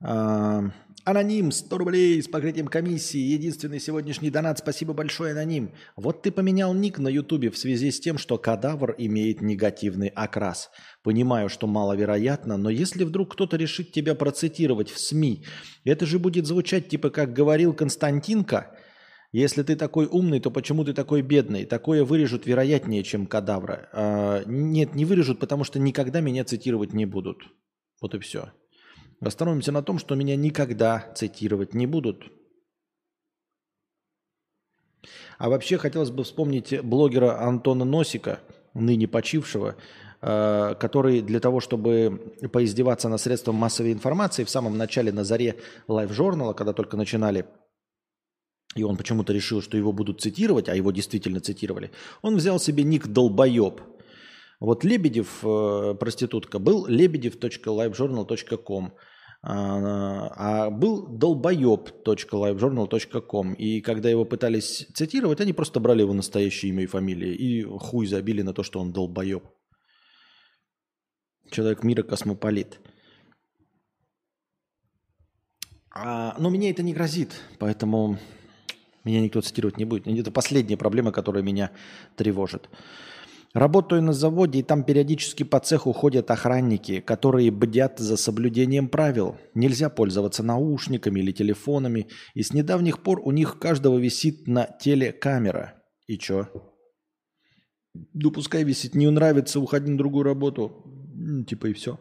Аноним, 0.00 1.52
100 1.52 1.78
рублей 1.78 2.20
с 2.20 2.26
покрытием 2.26 2.66
комиссии. 2.66 3.18
Единственный 3.18 3.78
сегодняшний 3.78 4.28
донат. 4.28 4.58
Спасибо 4.58 4.92
большое, 4.92 5.32
Аноним. 5.32 5.72
Вот 5.94 6.22
ты 6.22 6.32
поменял 6.32 6.74
ник 6.74 6.98
на 6.98 7.08
Ютубе 7.08 7.50
в 7.50 7.56
связи 7.56 7.90
с 7.90 8.00
тем, 8.00 8.18
что 8.18 8.38
кадавр 8.38 8.94
имеет 8.98 9.40
негативный 9.40 10.08
окрас. 10.08 10.68
Понимаю, 11.02 11.48
что 11.48 11.66
маловероятно, 11.66 12.56
но 12.56 12.70
если 12.70 13.04
вдруг 13.04 13.32
кто-то 13.32 13.56
решит 13.56 13.92
тебя 13.92 14.14
процитировать 14.14 14.90
в 14.90 14.98
СМИ, 14.98 15.44
это 15.84 16.06
же 16.06 16.18
будет 16.18 16.46
звучать 16.46 16.88
типа 16.88 17.10
как 17.10 17.32
говорил 17.32 17.72
Константинка. 17.72 18.76
Если 19.32 19.62
ты 19.62 19.76
такой 19.76 20.06
умный, 20.06 20.40
то 20.40 20.50
почему 20.50 20.84
ты 20.84 20.92
такой 20.92 21.22
бедный? 21.22 21.66
Такое 21.66 22.04
вырежут 22.04 22.46
вероятнее, 22.46 23.02
чем 23.04 23.26
кадавра. 23.26 23.88
А, 23.92 24.42
нет, 24.46 24.94
не 24.94 25.04
вырежут, 25.04 25.38
потому 25.38 25.62
что 25.64 25.78
никогда 25.78 26.20
меня 26.20 26.44
цитировать 26.44 26.92
не 26.94 27.06
будут. 27.06 27.38
Вот 28.00 28.14
и 28.14 28.18
все. 28.18 28.52
Остановимся 29.20 29.72
на 29.72 29.82
том, 29.82 29.98
что 29.98 30.14
меня 30.14 30.36
никогда 30.36 31.12
цитировать 31.14 31.74
не 31.74 31.86
будут. 31.86 32.24
А 35.38 35.48
вообще 35.48 35.78
хотелось 35.78 36.10
бы 36.10 36.24
вспомнить 36.24 36.80
блогера 36.82 37.40
Антона 37.40 37.84
Носика, 37.84 38.40
ныне 38.74 39.08
почившего, 39.08 39.76
э, 40.20 40.74
который 40.78 41.22
для 41.22 41.40
того, 41.40 41.60
чтобы 41.60 42.34
поиздеваться 42.52 43.08
на 43.08 43.18
средства 43.18 43.52
массовой 43.52 43.92
информации 43.92 44.44
в 44.44 44.50
самом 44.50 44.76
начале 44.76 45.12
на 45.12 45.24
заре 45.24 45.56
лайв-журнала, 45.88 46.52
когда 46.52 46.72
только 46.72 46.96
начинали, 46.96 47.46
и 48.74 48.82
он 48.82 48.96
почему-то 48.96 49.32
решил, 49.32 49.62
что 49.62 49.76
его 49.76 49.92
будут 49.92 50.20
цитировать, 50.20 50.68
а 50.68 50.74
его 50.74 50.90
действительно 50.90 51.40
цитировали, 51.40 51.90
он 52.22 52.36
взял 52.36 52.58
себе 52.58 52.82
ник 52.82 53.06
«Долбоеб», 53.06 53.80
вот 54.60 54.84
Лебедев, 54.84 55.44
э, 55.44 55.94
проститутка, 55.98 56.58
был 56.58 56.86
lebedев.livejournal.com, 56.86 58.92
а, 59.42 60.30
а 60.34 60.70
был 60.70 61.06
долбоеб.livejournal.com. 61.08 63.54
И 63.54 63.80
когда 63.80 64.08
его 64.08 64.24
пытались 64.24 64.86
цитировать, 64.94 65.40
они 65.40 65.52
просто 65.52 65.78
брали 65.78 66.02
его 66.02 66.14
настоящее 66.14 66.70
имя 66.70 66.82
и 66.84 66.86
фамилию 66.86 67.36
и 67.36 67.62
хуй 67.62 68.06
забили 68.06 68.42
на 68.42 68.52
то, 68.52 68.62
что 68.62 68.78
он 68.80 68.92
долбоеб. 68.92 69.44
Человек 71.50 71.82
мира 71.84 72.02
космополит. 72.02 72.80
А, 75.94 76.34
но 76.38 76.50
мне 76.50 76.70
это 76.70 76.82
не 76.82 76.92
грозит, 76.92 77.40
поэтому 77.58 78.18
меня 79.04 79.20
никто 79.20 79.40
цитировать 79.40 79.78
не 79.78 79.84
будет. 79.84 80.08
Это 80.08 80.32
последняя 80.32 80.76
проблема, 80.76 81.12
которая 81.12 81.44
меня 81.44 81.70
тревожит. 82.16 82.68
Работаю 83.56 84.02
на 84.02 84.12
заводе, 84.12 84.58
и 84.58 84.62
там 84.62 84.84
периодически 84.84 85.42
по 85.42 85.60
цеху 85.60 85.94
ходят 85.94 86.30
охранники, 86.30 87.00
которые 87.00 87.50
бдят 87.50 87.98
за 87.98 88.18
соблюдением 88.18 88.86
правил. 88.90 89.38
Нельзя 89.54 89.88
пользоваться 89.88 90.42
наушниками 90.42 91.20
или 91.20 91.32
телефонами, 91.32 92.06
и 92.34 92.42
с 92.42 92.52
недавних 92.52 93.02
пор 93.02 93.22
у 93.24 93.30
них 93.30 93.58
каждого 93.58 93.96
висит 93.96 94.46
на 94.46 94.66
теле 94.66 95.10
камера. 95.10 95.82
И 96.06 96.18
чё? 96.18 96.48
Ну, 97.94 98.30
пускай 98.30 98.62
висит, 98.62 98.94
не 98.94 99.10
нравится, 99.10 99.58
уходи 99.58 99.90
на 99.90 99.96
другую 99.96 100.24
работу. 100.24 100.84
Типа 101.48 101.68
и 101.68 101.72
все. 101.72 101.98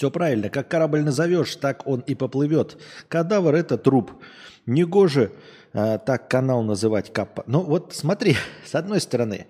Все 0.00 0.10
правильно. 0.10 0.48
Как 0.48 0.66
корабль 0.66 1.02
назовешь, 1.02 1.56
так 1.56 1.86
он 1.86 2.00
и 2.00 2.14
поплывет. 2.14 2.78
Кадавр– 3.08 3.54
это 3.56 3.76
труп. 3.76 4.12
Негоже 4.64 5.30
э, 5.74 5.98
так 5.98 6.30
канал 6.30 6.62
называть 6.62 7.12
капа. 7.12 7.44
Ну 7.46 7.60
вот 7.60 7.92
смотри, 7.92 8.36
с 8.64 8.74
одной 8.74 9.02
стороны, 9.02 9.46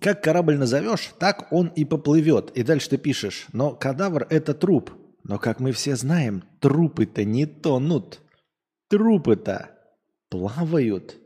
как 0.00 0.22
корабль 0.22 0.56
назовешь, 0.56 1.10
так 1.18 1.52
он 1.52 1.66
и 1.76 1.84
поплывет. 1.84 2.52
И 2.52 2.62
дальше 2.62 2.88
ты 2.88 2.96
пишешь, 2.96 3.48
но 3.52 3.72
кадавр– 3.72 4.26
это 4.30 4.54
труп. 4.54 4.92
Но, 5.24 5.38
как 5.38 5.60
мы 5.60 5.72
все 5.72 5.94
знаем, 5.94 6.42
трупы-то 6.60 7.24
не 7.24 7.44
тонут. 7.44 8.20
Трупы-то 8.88 9.72
плавают. 10.30 11.16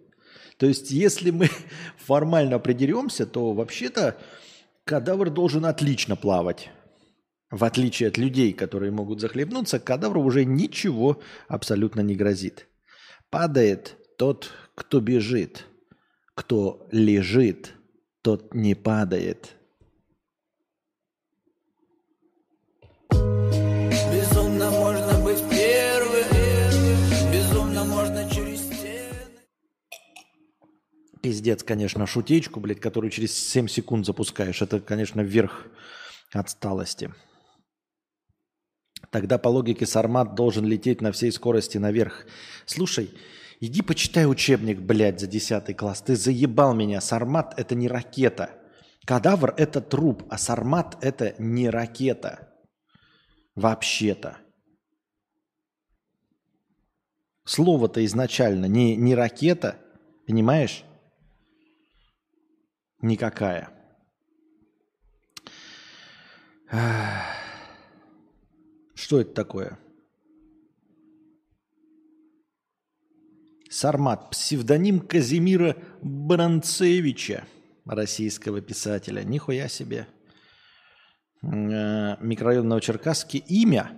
То 0.59 0.67
есть, 0.67 0.91
если 0.91 1.31
мы 1.31 1.51
формально 1.99 2.57
определимся, 2.57 3.27
то 3.27 3.53
вообще-то 3.53 4.17
кадавр 4.85 5.31
должен 5.31 5.65
отлично 5.67 6.17
плавать. 6.17 6.73
В 7.55 7.63
отличие 7.63 8.09
от 8.09 8.19
людей, 8.19 8.53
которые 8.53 8.91
могут 8.91 9.21
захлебнуться, 9.21 9.79
кадавру 9.79 10.21
уже 10.25 10.45
ничего 10.45 11.23
абсолютно 11.47 12.01
не 12.01 12.17
грозит. 12.17 12.67
Падает 13.31 13.97
тот, 14.19 14.51
кто 14.75 14.99
бежит. 14.99 15.65
Кто 16.35 16.89
лежит, 16.91 17.75
тот 18.23 18.55
не 18.55 18.75
падает. 18.75 19.55
Безумно 23.13 24.71
можно 24.73 25.21
быть 25.23 25.39
первым, 25.49 26.25
безумно 27.33 27.85
можно 27.85 28.29
через 28.29 28.63
стены. 28.63 29.15
Пиздец, 31.23 31.63
конечно, 31.63 32.05
шутечку, 32.09 32.59
блядь, 32.59 32.81
которую 32.81 33.13
через 33.13 33.33
7 33.33 33.69
секунд 33.69 34.07
запускаешь. 34.07 34.61
Это, 34.61 34.81
конечно, 34.81 35.21
верх 35.21 35.69
отсталости. 36.33 37.15
Тогда 39.15 39.39
по 39.39 39.47
логике 39.47 39.87
Сармат 39.87 40.35
должен 40.35 40.65
лететь 40.65 41.01
на 41.01 41.13
всей 41.13 41.31
скорости 41.31 41.79
наверх. 41.79 42.27
Слушай, 42.67 43.15
иди 43.61 43.81
почитай 43.81 44.27
учебник, 44.29 44.81
блядь, 44.81 45.21
за 45.21 45.29
10 45.29 45.77
класс. 45.77 46.03
Ты 46.03 46.17
заебал 46.17 46.75
меня. 46.75 47.01
Сармат– 47.01 47.55
это 47.57 47.77
не 47.77 47.87
ракета. 47.87 48.51
Кадавр– 49.07 49.55
это 49.57 49.81
труп, 49.81 50.25
а 50.31 50.37
Сармат– 50.37 50.99
это 51.01 51.37
не 51.39 51.71
ракета. 51.71 52.53
Вообще-то. 53.55 54.39
Слово-то 57.45 58.05
изначально 58.05 58.65
не, 58.65 58.97
не 58.97 59.15
ракета, 59.15 59.79
понимаешь? 60.27 60.83
Никакая. 63.01 63.71
Ах. 66.69 67.44
Что 69.05 69.21
это 69.21 69.35
такое? 69.35 69.79
Сармат. 73.69 74.31
Псевдоним 74.31 75.01
Казимира 75.01 75.77
Бранцевича, 76.01 77.45
российского 77.85 78.63
писателя. 78.63 79.23
Нихуя 79.23 79.69
себе. 79.69 80.07
Э, 81.43 82.17
микрорайон 82.19 82.67
Новочеркасске. 82.67 83.37
Имя. 83.47 83.93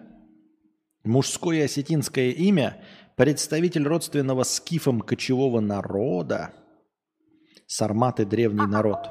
Мужское 1.05 1.67
осетинское 1.67 2.33
имя. 2.33 2.83
Представитель 3.15 3.87
родственного 3.87 4.43
скифом 4.43 5.01
кочевого 5.03 5.61
народа. 5.61 6.53
Сарматы– 7.69 8.25
древний 8.27 8.67
народ. 8.67 9.09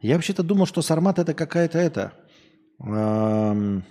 Я 0.00 0.16
вообще-то 0.16 0.42
думал, 0.42 0.66
что 0.66 0.82
сармат– 0.82 1.18
это 1.20 1.34
какая-то 1.34 1.78
это... 1.78 2.14
Эм, 2.80 3.84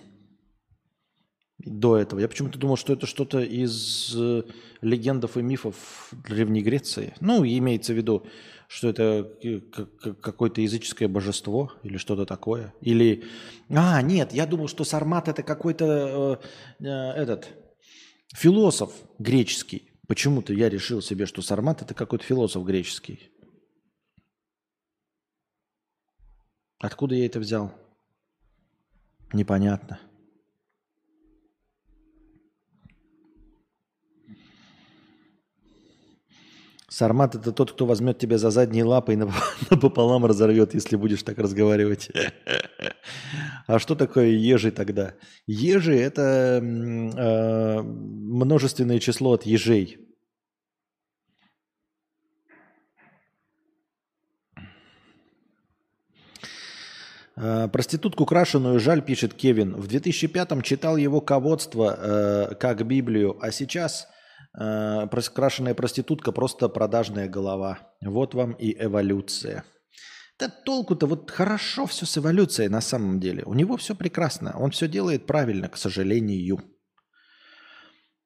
до 1.67 1.97
этого. 1.97 2.19
Я 2.19 2.27
почему-то 2.27 2.57
думал, 2.57 2.77
что 2.77 2.93
это 2.93 3.05
что-то 3.05 3.39
из 3.39 4.13
э, 4.15 4.43
легендов 4.81 5.37
и 5.37 5.41
мифов 5.41 6.11
Древней 6.27 6.61
Греции. 6.61 7.13
Ну, 7.19 7.43
имеется 7.45 7.93
в 7.93 7.97
виду, 7.97 8.25
что 8.67 8.89
это 8.89 9.31
э, 9.43 9.59
какое-то 10.21 10.61
языческое 10.61 11.07
божество 11.07 11.71
или 11.83 11.97
что-то 11.97 12.25
такое. 12.25 12.73
Или... 12.81 13.23
А, 13.69 14.01
нет, 14.01 14.33
я 14.33 14.45
думал, 14.45 14.67
что 14.67 14.83
Сармат 14.83 15.27
это 15.27 15.43
какой-то 15.43 16.39
э, 16.79 16.85
э, 16.85 17.11
этот 17.21 17.49
философ 18.33 18.91
греческий. 19.19 19.91
Почему-то 20.07 20.53
я 20.53 20.69
решил 20.69 21.01
себе, 21.01 21.25
что 21.25 21.41
Сармат 21.41 21.81
это 21.81 21.93
какой-то 21.93 22.23
философ 22.23 22.65
греческий. 22.65 23.31
Откуда 26.79 27.15
я 27.15 27.25
это 27.25 27.39
взял? 27.39 27.73
Непонятно. 29.33 29.99
Сармат 36.97 37.35
это 37.35 37.51
тот, 37.51 37.73
кто 37.73 37.85
возьмет 37.85 38.17
тебя 38.17 38.39
за 38.39 38.49
задние 38.49 38.83
лапы 38.83 39.13
и 39.13 39.17
напополам 39.69 40.25
разорвет, 40.25 40.73
если 40.73 40.95
будешь 40.95 41.21
так 41.21 41.37
разговаривать. 41.37 42.09
А 43.67 43.79
что 43.79 43.95
такое 43.95 44.29
ежи 44.29 44.71
тогда? 44.71 45.13
Ежи 45.45 45.95
это 45.95 46.59
э, 46.61 47.81
множественное 47.81 48.99
число 48.99 49.33
от 49.33 49.43
ежей. 49.43 49.97
Э, 57.35 57.67
проститутку 57.67 58.25
крашеную 58.25 58.79
жаль, 58.79 59.01
пишет 59.01 59.33
Кевин. 59.33 59.75
В 59.75 59.87
2005-м 59.87 60.61
читал 60.61 60.97
его 60.97 61.21
ководство 61.21 61.95
э, 61.97 62.55
как 62.55 62.87
Библию, 62.87 63.37
а 63.41 63.51
сейчас 63.51 64.07
Э, 64.59 65.07
проститутка 65.07 66.31
просто 66.31 66.67
продажная 66.67 67.27
голова. 67.27 67.79
Вот 68.01 68.33
вам 68.33 68.53
и 68.53 68.75
эволюция. 68.83 69.63
Да 70.39 70.49
толку-то 70.49 71.07
вот 71.07 71.31
хорошо 71.31 71.85
все 71.85 72.05
с 72.05 72.17
эволюцией 72.17 72.69
на 72.69 72.81
самом 72.81 73.19
деле. 73.19 73.43
У 73.45 73.53
него 73.53 73.77
все 73.77 73.95
прекрасно. 73.95 74.55
Он 74.57 74.71
все 74.71 74.87
делает 74.87 75.25
правильно, 75.25 75.67
к 75.67 75.77
сожалению. 75.77 76.61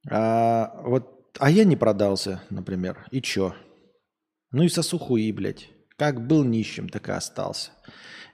А, 0.09 0.81
вот, 0.83 1.35
а 1.39 1.49
я 1.49 1.63
не 1.63 1.75
продался, 1.75 2.41
например. 2.49 3.05
И 3.11 3.21
чё? 3.21 3.55
Ну 4.51 4.63
и 4.63 4.69
сосухуи, 4.69 5.31
блядь. 5.31 5.69
Как 5.97 6.25
был 6.25 6.43
нищим, 6.43 6.89
так 6.89 7.09
и 7.09 7.11
остался. 7.11 7.71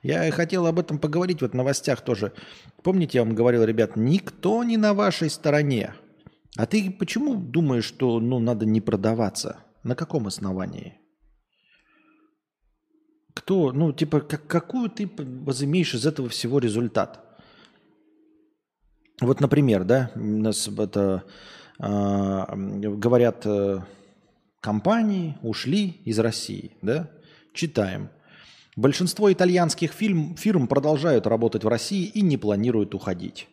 Я 0.01 0.31
хотел 0.31 0.67
об 0.67 0.79
этом 0.79 0.99
поговорить 0.99 1.41
вот 1.41 1.51
в 1.51 1.55
новостях 1.55 2.01
тоже. 2.01 2.31
Помните, 2.83 3.17
я 3.17 3.23
вам 3.23 3.35
говорил, 3.35 3.63
ребят, 3.63 3.95
никто 3.95 4.63
не 4.63 4.77
на 4.77 4.93
вашей 4.93 5.29
стороне. 5.29 5.93
А 6.57 6.65
ты 6.65 6.89
почему 6.89 7.35
думаешь, 7.35 7.85
что 7.85 8.19
ну, 8.19 8.39
надо 8.39 8.65
не 8.65 8.81
продаваться? 8.81 9.57
На 9.83 9.95
каком 9.95 10.25
основании? 10.25 10.97
Кто, 13.35 13.71
ну, 13.71 13.93
типа, 13.93 14.21
как, 14.21 14.47
какую 14.47 14.89
ты 14.89 15.07
возымеешь 15.17 15.93
из 15.93 16.07
этого 16.07 16.29
всего 16.29 16.57
результат? 16.57 17.23
Вот, 19.21 19.39
например, 19.39 19.83
да, 19.83 20.11
у 20.15 20.19
нас 20.19 20.67
это 20.67 21.23
э, 21.79 22.45
говорят, 22.55 23.45
э, 23.45 23.81
компании 24.59 25.37
ушли 25.43 26.01
из 26.05 26.17
России, 26.17 26.71
да? 26.81 27.11
Читаем. 27.53 28.09
Большинство 28.75 29.31
итальянских 29.31 29.91
фильм, 29.91 30.35
фирм 30.35 30.67
продолжают 30.67 31.27
работать 31.27 31.63
в 31.63 31.67
России 31.67 32.05
и 32.05 32.21
не 32.21 32.37
планируют 32.37 32.95
уходить 32.95 33.47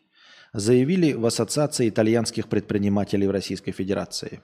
заявили 0.55 1.13
в 1.13 1.27
Ассоциации 1.27 1.89
итальянских 1.89 2.49
предпринимателей 2.49 3.27
в 3.27 3.33
Российской 3.33 3.73
Федерации. 3.73 4.41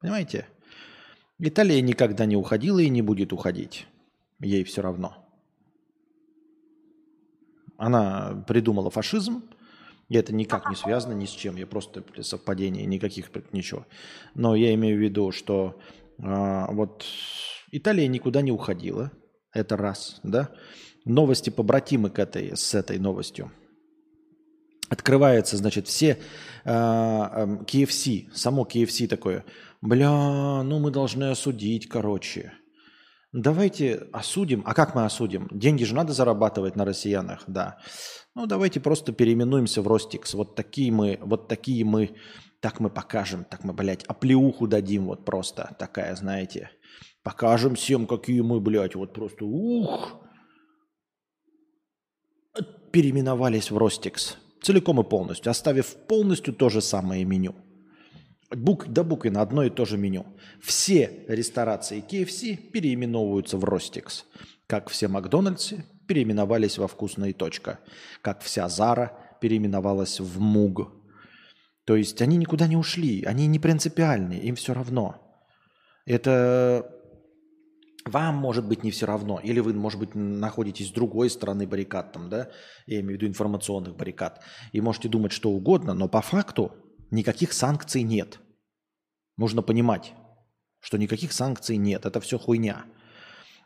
Понимаете? 0.00 0.46
Италия 1.38 1.80
никогда 1.80 2.26
не 2.26 2.36
уходила 2.36 2.80
и 2.80 2.88
не 2.88 3.00
будет 3.00 3.32
уходить. 3.32 3.86
Ей 4.40 4.64
все 4.64 4.82
равно. 4.82 5.16
Она 7.78 8.44
придумала 8.46 8.90
фашизм, 8.90 9.44
и 10.08 10.16
это 10.16 10.34
никак 10.34 10.68
не 10.68 10.76
связано 10.76 11.14
ни 11.14 11.26
с 11.26 11.30
чем. 11.30 11.56
Я 11.56 11.66
просто 11.66 12.04
совпадение, 12.22 12.84
никаких 12.84 13.30
ничего. 13.52 13.86
Но 14.34 14.56
я 14.56 14.74
имею 14.74 14.98
в 14.98 15.00
виду, 15.00 15.30
что 15.30 15.80
э, 16.18 16.66
вот 16.70 17.04
Италия 17.70 18.08
никуда 18.08 18.42
не 18.42 18.50
уходила. 18.52 19.12
Это 19.52 19.76
раз, 19.76 20.20
да? 20.24 20.50
Новости 21.04 21.50
побратимы 21.50 22.10
к 22.10 22.18
этой, 22.18 22.56
с 22.56 22.74
этой 22.74 22.98
новостью– 22.98 23.52
открывается, 24.92 25.56
значит, 25.56 25.88
все 25.88 26.18
э, 26.64 26.68
KFC, 26.68 28.30
само 28.34 28.64
KFC 28.64 29.08
такое, 29.08 29.44
бля, 29.80 30.62
ну 30.62 30.78
мы 30.80 30.90
должны 30.90 31.30
осудить, 31.30 31.88
короче. 31.88 32.52
Давайте 33.32 34.08
осудим. 34.12 34.62
А 34.66 34.74
как 34.74 34.94
мы 34.94 35.06
осудим? 35.06 35.48
Деньги 35.50 35.84
же 35.84 35.94
надо 35.94 36.12
зарабатывать 36.12 36.76
на 36.76 36.84
россиянах, 36.84 37.44
да. 37.46 37.78
Ну 38.34 38.46
давайте 38.46 38.80
просто 38.80 39.12
переименуемся 39.12 39.80
в 39.80 39.86
Ростикс. 39.86 40.34
Вот 40.34 40.54
такие 40.54 40.92
мы, 40.92 41.18
вот 41.22 41.48
такие 41.48 41.86
мы, 41.86 42.14
так 42.60 42.78
мы 42.78 42.90
покажем, 42.90 43.44
так 43.44 43.64
мы, 43.64 43.72
блядь, 43.72 44.04
оплеуху 44.04 44.66
дадим 44.66 45.06
вот 45.06 45.24
просто 45.24 45.74
такая, 45.78 46.14
знаете. 46.14 46.70
Покажем 47.22 47.76
всем, 47.76 48.06
какие 48.06 48.42
мы, 48.42 48.60
блядь, 48.60 48.94
вот 48.94 49.14
просто 49.14 49.46
ух. 49.46 50.20
Переименовались 52.92 53.70
в 53.70 53.78
Ростикс. 53.78 54.36
Целиком 54.62 55.00
и 55.00 55.04
полностью, 55.04 55.50
оставив 55.50 55.94
полностью 56.06 56.54
то 56.54 56.68
же 56.68 56.80
самое 56.80 57.24
меню. 57.24 57.54
Бук, 58.50 58.86
да 58.88 59.02
буквенно 59.02 59.40
одно 59.42 59.64
и 59.64 59.70
то 59.70 59.84
же 59.84 59.98
меню. 59.98 60.26
Все 60.62 61.24
ресторации 61.26 62.04
KFC 62.06 62.56
переименовываются 62.56 63.56
в 63.56 63.64
Ростикс. 63.64 64.24
Как 64.66 64.88
все 64.88 65.08
Макдональдсы 65.08 65.84
переименовались 66.06 66.78
во 66.78 66.86
Вкусная 66.86 67.32
точка. 67.32 67.80
Как 68.20 68.42
вся 68.42 68.68
Зара 68.68 69.18
переименовалась 69.40 70.20
в 70.20 70.38
Муг. 70.40 70.92
То 71.84 71.96
есть 71.96 72.22
они 72.22 72.36
никуда 72.36 72.68
не 72.68 72.76
ушли, 72.76 73.24
они 73.24 73.46
не 73.48 73.58
принципиальны, 73.58 74.34
им 74.34 74.54
все 74.54 74.74
равно. 74.74 75.20
Это 76.06 77.01
вам, 78.04 78.34
может 78.34 78.66
быть, 78.66 78.82
не 78.82 78.90
все 78.90 79.06
равно, 79.06 79.38
или 79.38 79.60
вы, 79.60 79.74
может 79.74 80.00
быть, 80.00 80.14
находитесь 80.14 80.88
с 80.88 80.92
другой 80.92 81.30
стороны 81.30 81.66
баррикад, 81.66 82.12
там, 82.12 82.28
да, 82.28 82.50
я 82.86 83.00
имею 83.00 83.18
в 83.18 83.22
виду 83.22 83.26
информационных 83.26 83.96
баррикад, 83.96 84.42
и 84.72 84.80
можете 84.80 85.08
думать 85.08 85.32
что 85.32 85.50
угодно, 85.50 85.94
но 85.94 86.08
по 86.08 86.20
факту 86.20 86.72
никаких 87.10 87.52
санкций 87.52 88.02
нет. 88.02 88.40
Нужно 89.36 89.62
понимать, 89.62 90.14
что 90.80 90.98
никаких 90.98 91.32
санкций 91.32 91.76
нет, 91.76 92.06
это 92.06 92.20
все 92.20 92.38
хуйня. 92.38 92.84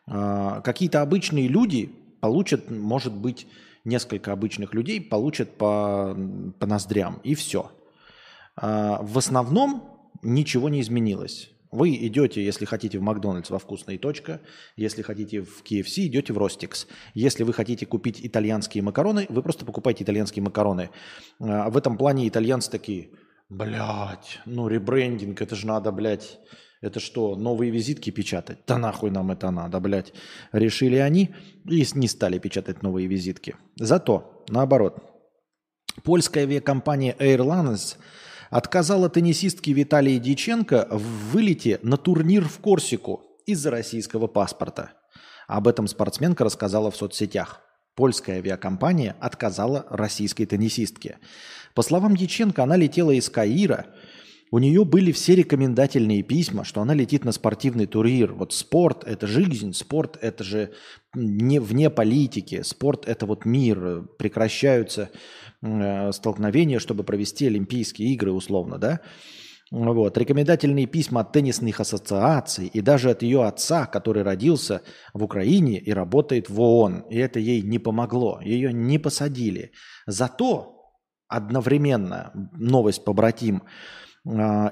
А, 0.06 0.60
какие-то 0.60 1.02
обычные 1.02 1.48
люди 1.48 1.90
получат, 2.20 2.70
может 2.70 3.14
быть, 3.14 3.46
несколько 3.84 4.32
обычных 4.32 4.74
людей 4.74 5.00
получат 5.00 5.56
по, 5.56 6.16
по 6.58 6.66
ноздрям, 6.66 7.20
и 7.24 7.34
все. 7.34 7.72
А, 8.56 9.00
в 9.02 9.16
основном 9.16 10.10
ничего 10.22 10.68
не 10.68 10.80
изменилось. 10.80 11.50
Вы 11.76 11.94
идете, 12.06 12.42
если 12.42 12.64
хотите, 12.64 12.98
в 12.98 13.02
Макдональдс 13.02 13.50
во 13.50 13.58
вкусная 13.58 13.98
точка, 13.98 14.40
если 14.76 15.02
хотите 15.02 15.42
в 15.42 15.62
KFC, 15.62 16.06
идете 16.06 16.32
в 16.32 16.38
Ростикс. 16.38 16.86
Если 17.12 17.42
вы 17.42 17.52
хотите 17.52 17.84
купить 17.84 18.24
итальянские 18.24 18.82
макароны, 18.82 19.26
вы 19.28 19.42
просто 19.42 19.66
покупаете 19.66 20.02
итальянские 20.02 20.42
макароны. 20.42 20.88
А, 21.38 21.68
в 21.68 21.76
этом 21.76 21.98
плане 21.98 22.26
итальянцы 22.26 22.70
такие, 22.70 23.10
блядь, 23.50 24.38
ну 24.46 24.68
ребрендинг, 24.68 25.42
это 25.42 25.54
же 25.54 25.66
надо, 25.66 25.92
блядь, 25.92 26.38
это 26.80 26.98
что, 26.98 27.36
новые 27.36 27.70
визитки 27.70 28.08
печатать? 28.08 28.60
Да 28.66 28.78
нахуй 28.78 29.10
нам 29.10 29.30
это 29.30 29.50
надо, 29.50 29.78
блядь. 29.78 30.14
Решили 30.52 30.96
они 30.96 31.34
и 31.68 31.86
не 31.92 32.08
стали 32.08 32.38
печатать 32.38 32.82
новые 32.82 33.06
визитки. 33.06 33.54
Зато, 33.74 34.46
наоборот, 34.48 34.96
польская 36.04 36.44
авиакомпания 36.44 37.14
Airlines– 37.18 37.98
отказала 38.50 39.08
теннисистке 39.08 39.72
Виталии 39.72 40.18
Диченко 40.18 40.88
в 40.90 41.02
вылете 41.32 41.78
на 41.82 41.96
турнир 41.96 42.46
в 42.48 42.58
Корсику 42.58 43.22
из-за 43.46 43.70
российского 43.70 44.26
паспорта. 44.26 44.92
Об 45.46 45.68
этом 45.68 45.86
спортсменка 45.86 46.44
рассказала 46.44 46.90
в 46.90 46.96
соцсетях. 46.96 47.62
Польская 47.94 48.38
авиакомпания 48.38 49.16
отказала 49.20 49.86
российской 49.88 50.44
теннисистке. 50.44 51.18
По 51.74 51.82
словам 51.82 52.16
Диченко, 52.16 52.62
она 52.62 52.76
летела 52.76 53.12
из 53.12 53.30
Каира. 53.30 53.86
У 54.52 54.58
нее 54.58 54.84
были 54.84 55.10
все 55.12 55.34
рекомендательные 55.34 56.22
письма, 56.22 56.64
что 56.64 56.80
она 56.80 56.94
летит 56.94 57.24
на 57.24 57.32
спортивный 57.32 57.86
турнир. 57.86 58.32
Вот 58.32 58.52
спорт– 58.52 59.02
это 59.06 59.26
жизнь, 59.26 59.72
спорт– 59.72 60.16
это 60.20 60.44
же 60.44 60.72
не 61.14 61.58
вне 61.58 61.90
политики, 61.90 62.62
спорт– 62.62 63.04
это 63.08 63.26
вот 63.26 63.44
мир, 63.44 64.04
прекращаются 64.18 65.10
Э, 65.62 66.12
столкновения, 66.12 66.78
чтобы 66.78 67.02
провести 67.02 67.46
Олимпийские 67.46 68.12
игры 68.12 68.32
условно, 68.32 68.78
да. 68.78 69.00
Вот. 69.70 70.16
Рекомендательные 70.16 70.86
письма 70.86 71.22
от 71.22 71.32
теннисных 71.32 71.80
ассоциаций 71.80 72.66
и 72.66 72.80
даже 72.80 73.10
от 73.10 73.22
ее 73.22 73.44
отца, 73.44 73.86
который 73.86 74.22
родился 74.22 74.82
в 75.12 75.24
Украине 75.24 75.80
и 75.80 75.90
работает 75.92 76.48
в 76.48 76.60
ООН. 76.60 77.06
И 77.10 77.16
это 77.16 77.40
ей 77.40 77.62
не 77.62 77.78
помогло. 77.80 78.40
Ее 78.42 78.72
не 78.72 78.98
посадили. 78.98 79.72
Зато 80.06 80.84
одновременно 81.26 82.30
новость 82.52 83.04
побратим 83.04 83.64
а, 83.64 84.05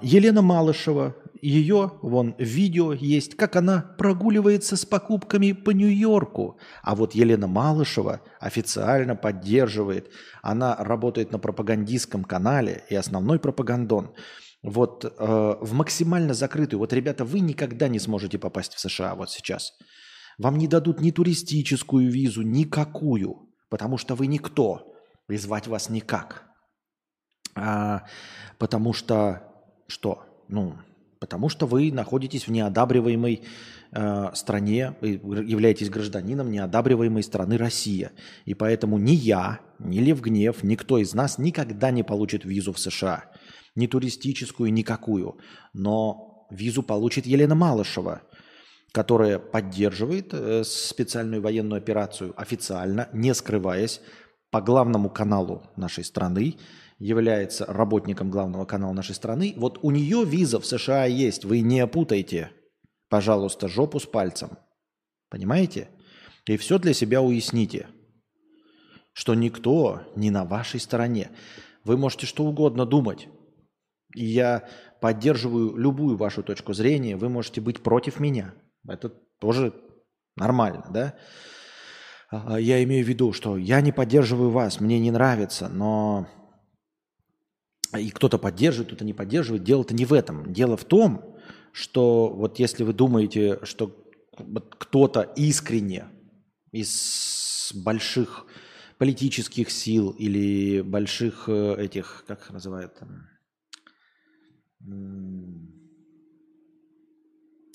Елена 0.02 0.42
Малышева, 0.42 1.14
ее 1.40 1.92
вон 2.02 2.34
видео 2.38 2.92
есть, 2.92 3.36
как 3.36 3.54
она 3.54 3.94
прогуливается 3.98 4.76
с 4.76 4.84
покупками 4.84 5.52
по 5.52 5.70
Нью-Йорку. 5.70 6.58
А 6.82 6.96
вот 6.96 7.14
Елена 7.14 7.46
Малышева 7.46 8.20
официально 8.40 9.14
поддерживает. 9.14 10.10
Она 10.42 10.74
работает 10.74 11.30
на 11.30 11.38
пропагандистском 11.38 12.24
канале 12.24 12.82
и 12.90 12.96
основной 12.96 13.38
пропагандон. 13.38 14.14
Вот 14.64 15.04
э, 15.04 15.08
в 15.60 15.72
максимально 15.72 16.34
закрытую. 16.34 16.80
Вот, 16.80 16.92
ребята, 16.92 17.24
вы 17.24 17.38
никогда 17.38 17.86
не 17.86 18.00
сможете 18.00 18.38
попасть 18.38 18.74
в 18.74 18.80
США 18.80 19.14
вот 19.14 19.30
сейчас. 19.30 19.72
Вам 20.38 20.56
не 20.56 20.66
дадут 20.66 21.00
ни 21.00 21.12
туристическую 21.12 22.10
визу, 22.10 22.42
никакую, 22.42 23.50
потому 23.68 23.98
что 23.98 24.16
вы 24.16 24.26
никто. 24.26 24.94
И 25.28 25.36
вас 25.46 25.90
никак. 25.90 26.53
А, 27.54 28.04
потому 28.58 28.92
что 28.92 29.42
что? 29.86 30.24
Ну, 30.48 30.74
потому 31.20 31.48
что 31.48 31.66
вы 31.66 31.90
находитесь 31.92 32.46
в 32.46 32.50
неодабриваемой 32.50 33.42
э, 33.92 34.30
стране, 34.34 34.94
являетесь 35.00 35.88
гражданином 35.88 36.50
неодабриваемой 36.50 37.22
страны 37.22 37.56
Россия. 37.56 38.12
И 38.44 38.54
поэтому 38.54 38.98
ни 38.98 39.12
я, 39.12 39.60
ни 39.78 39.98
Лев 39.98 40.20
Гнев, 40.20 40.62
никто 40.62 40.98
из 40.98 41.14
нас 41.14 41.38
никогда 41.38 41.90
не 41.90 42.02
получит 42.02 42.44
визу 42.44 42.72
в 42.72 42.78
США. 42.78 43.24
Ни 43.74 43.86
туристическую, 43.86 44.72
никакую. 44.72 45.38
Но 45.72 46.46
визу 46.50 46.82
получит 46.82 47.26
Елена 47.26 47.54
Малышева, 47.54 48.22
которая 48.92 49.38
поддерживает 49.38 50.28
э, 50.32 50.62
специальную 50.64 51.42
военную 51.42 51.78
операцию 51.78 52.34
официально, 52.36 53.08
не 53.12 53.34
скрываясь, 53.34 54.00
по 54.50 54.60
главному 54.60 55.10
каналу 55.10 55.62
нашей 55.74 56.04
страны, 56.04 56.58
является 56.98 57.66
работником 57.66 58.30
главного 58.30 58.64
канала 58.64 58.92
нашей 58.92 59.14
страны, 59.14 59.54
вот 59.56 59.78
у 59.82 59.90
нее 59.90 60.24
виза 60.24 60.60
в 60.60 60.66
США 60.66 61.04
есть, 61.06 61.44
вы 61.44 61.60
не 61.60 61.86
путайте, 61.86 62.50
пожалуйста, 63.08 63.68
жопу 63.68 63.98
с 63.98 64.06
пальцем. 64.06 64.58
Понимаете? 65.30 65.88
И 66.46 66.56
все 66.56 66.78
для 66.78 66.94
себя 66.94 67.22
уясните, 67.22 67.88
что 69.12 69.34
никто 69.34 70.02
не 70.14 70.30
на 70.30 70.44
вашей 70.44 70.80
стороне. 70.80 71.30
Вы 71.84 71.96
можете 71.96 72.26
что 72.26 72.44
угодно 72.44 72.86
думать. 72.86 73.28
Я 74.14 74.68
поддерживаю 75.00 75.76
любую 75.76 76.16
вашу 76.16 76.42
точку 76.42 76.72
зрения. 76.72 77.16
Вы 77.16 77.28
можете 77.28 77.60
быть 77.60 77.82
против 77.82 78.20
меня. 78.20 78.54
Это 78.86 79.08
тоже 79.38 79.74
нормально, 80.36 80.86
да? 80.90 81.14
А, 82.30 82.58
я 82.58 82.82
имею 82.84 83.04
в 83.04 83.08
виду, 83.08 83.32
что 83.32 83.56
я 83.56 83.80
не 83.80 83.92
поддерживаю 83.92 84.50
вас, 84.50 84.80
мне 84.80 84.98
не 84.98 85.10
нравится, 85.10 85.68
но 85.68 86.28
и 87.98 88.10
кто-то 88.10 88.38
поддерживает, 88.38 88.88
кто-то 88.88 89.04
не 89.04 89.12
поддерживает. 89.12 89.64
Дело-то 89.64 89.94
не 89.94 90.04
в 90.04 90.12
этом. 90.12 90.52
Дело 90.52 90.76
в 90.76 90.84
том, 90.84 91.36
что 91.72 92.28
вот 92.28 92.58
если 92.58 92.84
вы 92.84 92.92
думаете, 92.92 93.58
что 93.62 93.94
кто-то 94.78 95.22
искренне 95.36 96.06
из 96.72 97.72
больших 97.74 98.46
политических 98.98 99.70
сил 99.70 100.10
или 100.10 100.80
больших 100.80 101.44
э, 101.48 101.76
этих, 101.78 102.24
как 102.26 102.40
их 102.40 102.50
называют, 102.50 102.92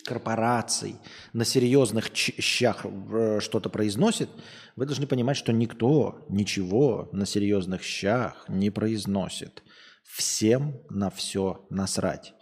корпораций 0.06 0.96
на 1.34 1.46
серьезных 1.46 2.12
щах 2.16 2.86
э, 2.86 3.40
что-то 3.42 3.70
произносит, 3.70 4.30
вы 4.76 4.86
должны 4.86 5.06
понимать, 5.08 5.38
что 5.38 5.52
никто 5.52 6.26
ничего 6.30 7.10
на 7.12 7.26
серьезных 7.26 7.84
щах 7.84 8.46
не 8.48 8.72
произносит. 8.72 9.64
Всем 10.10 10.82
на 10.90 11.12
все 11.12 11.68
насрать. 11.70 12.34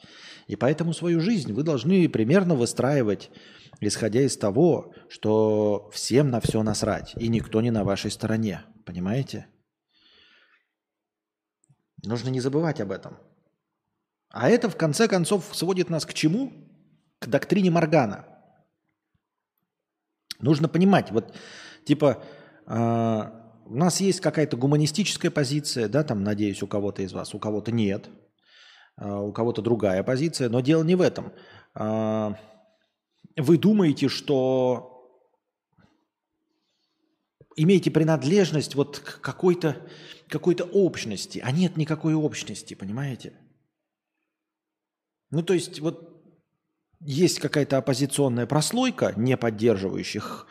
И 0.48 0.56
поэтому 0.56 0.94
свою 0.94 1.20
жизнь 1.20 1.52
вы 1.52 1.64
должны 1.64 2.08
примерно 2.08 2.56
выстраивать, 2.56 3.30
исходя 3.82 4.22
из 4.22 4.38
того, 4.38 4.94
что 5.10 5.90
всем 5.94 6.30
на 6.30 6.40
все 6.40 6.64
насрать, 6.64 7.14
и 7.18 7.28
никто 7.28 7.60
не 7.60 7.70
на 7.70 7.84
вашей 7.84 8.10
стороне. 8.10 8.64
Понимаете? 8.86 9.48
Нужно 12.06 12.30
не 12.30 12.40
забывать 12.40 12.80
об 12.80 12.92
этом. 12.92 13.18
А 14.30 14.50
это, 14.50 14.70
в 14.70 14.78
конце 14.78 15.10
концов, 15.10 15.50
сводит 15.52 15.90
нас 15.90 16.06
к 16.06 16.14
чему? 16.14 16.54
К 17.20 17.28
доктрине 17.28 17.70
Моргана. 17.70 18.26
Нужно 20.40 20.70
понимать, 20.70 21.12
вот, 21.12 21.36
типа, 21.86 22.24
э, 22.66 23.47
у 23.70 23.76
нас 23.76 24.00
есть 24.02 24.22
какая-то 24.22 24.58
гуманистическая 24.58 25.32
позиция, 25.32 25.88
да, 25.88 26.04
там, 26.04 26.24
надеюсь, 26.24 26.64
у 26.64 26.68
кого-то 26.68 27.02
из 27.02 27.14
вас, 27.14 27.34
у 27.34 27.40
кого-то 27.40 27.72
нет, 27.72 28.10
а, 28.96 29.22
у 29.22 29.32
кого-то 29.32 29.62
другая 29.62 30.04
позиция, 30.04 30.50
но 30.50 30.62
дело 30.62 30.84
не 30.84 30.96
в 30.96 31.02
этом. 31.02 31.34
А, 31.74 32.36
вы 33.36 33.58
думаете, 33.58 34.08
что 34.08 34.94
имеете 37.56 37.92
принадлежность 37.92 38.76
вот 38.76 39.00
к 39.00 39.22
какой-то 39.22 39.78
какой 40.30 40.56
общности, 40.56 41.42
а 41.44 41.52
нет 41.52 41.78
никакой 41.78 42.14
общности, 42.14 42.74
понимаете? 42.74 43.34
Ну, 45.30 45.42
то 45.42 45.54
есть, 45.54 45.80
вот 45.80 46.24
есть 47.00 47.40
какая-то 47.40 47.78
оппозиционная 47.78 48.46
прослойка, 48.46 49.14
не 49.16 49.38
поддерживающих, 49.38 50.48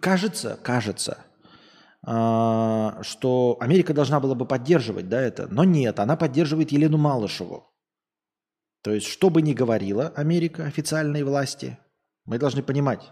кажется, 0.00 0.58
кажется, 0.62 1.24
что 2.06 3.56
Америка 3.60 3.94
должна 3.94 4.20
была 4.20 4.34
бы 4.34 4.44
поддерживать 4.46 5.08
да, 5.08 5.20
это, 5.20 5.46
но 5.48 5.64
нет, 5.64 5.98
она 6.00 6.16
поддерживает 6.16 6.70
Елену 6.70 6.98
Малышеву. 6.98 7.70
То 8.82 8.92
есть, 8.92 9.06
что 9.06 9.30
бы 9.30 9.40
ни 9.40 9.54
говорила 9.54 10.08
Америка, 10.08 10.66
официальные 10.66 11.24
власти, 11.24 11.78
мы 12.26 12.38
должны 12.38 12.62
понимать, 12.62 13.10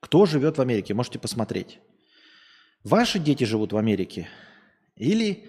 кто 0.00 0.26
живет 0.26 0.58
в 0.58 0.60
Америке, 0.60 0.92
можете 0.92 1.20
посмотреть. 1.20 1.78
Ваши 2.82 3.20
дети 3.20 3.44
живут 3.44 3.72
в 3.72 3.76
Америке 3.76 4.28
или 4.96 5.46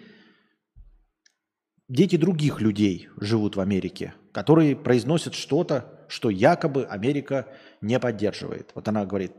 дети 1.89 2.15
других 2.15 2.61
людей 2.61 3.09
живут 3.17 3.55
в 3.55 3.59
Америке, 3.59 4.13
которые 4.31 4.75
произносят 4.75 5.33
что-то, 5.33 6.05
что 6.09 6.29
якобы 6.29 6.85
Америка 6.85 7.47
не 7.81 7.99
поддерживает. 7.99 8.69
Вот 8.75 8.87
она 8.87 9.03
говорит, 9.07 9.31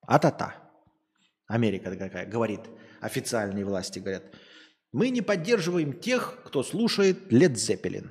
а-та-та. 0.00 0.56
Америка 1.46 1.94
такая 1.94 2.26
говорит– 2.26 2.62
официальные 3.00 3.64
власти 3.64 3.98
говорят, 3.98 4.24
мы 4.92 5.10
не 5.10 5.22
поддерживаем 5.22 5.92
тех, 5.92 6.38
кто 6.44 6.62
слушает 6.62 7.32
Led 7.32 7.54
Zeppelin. 7.54 8.10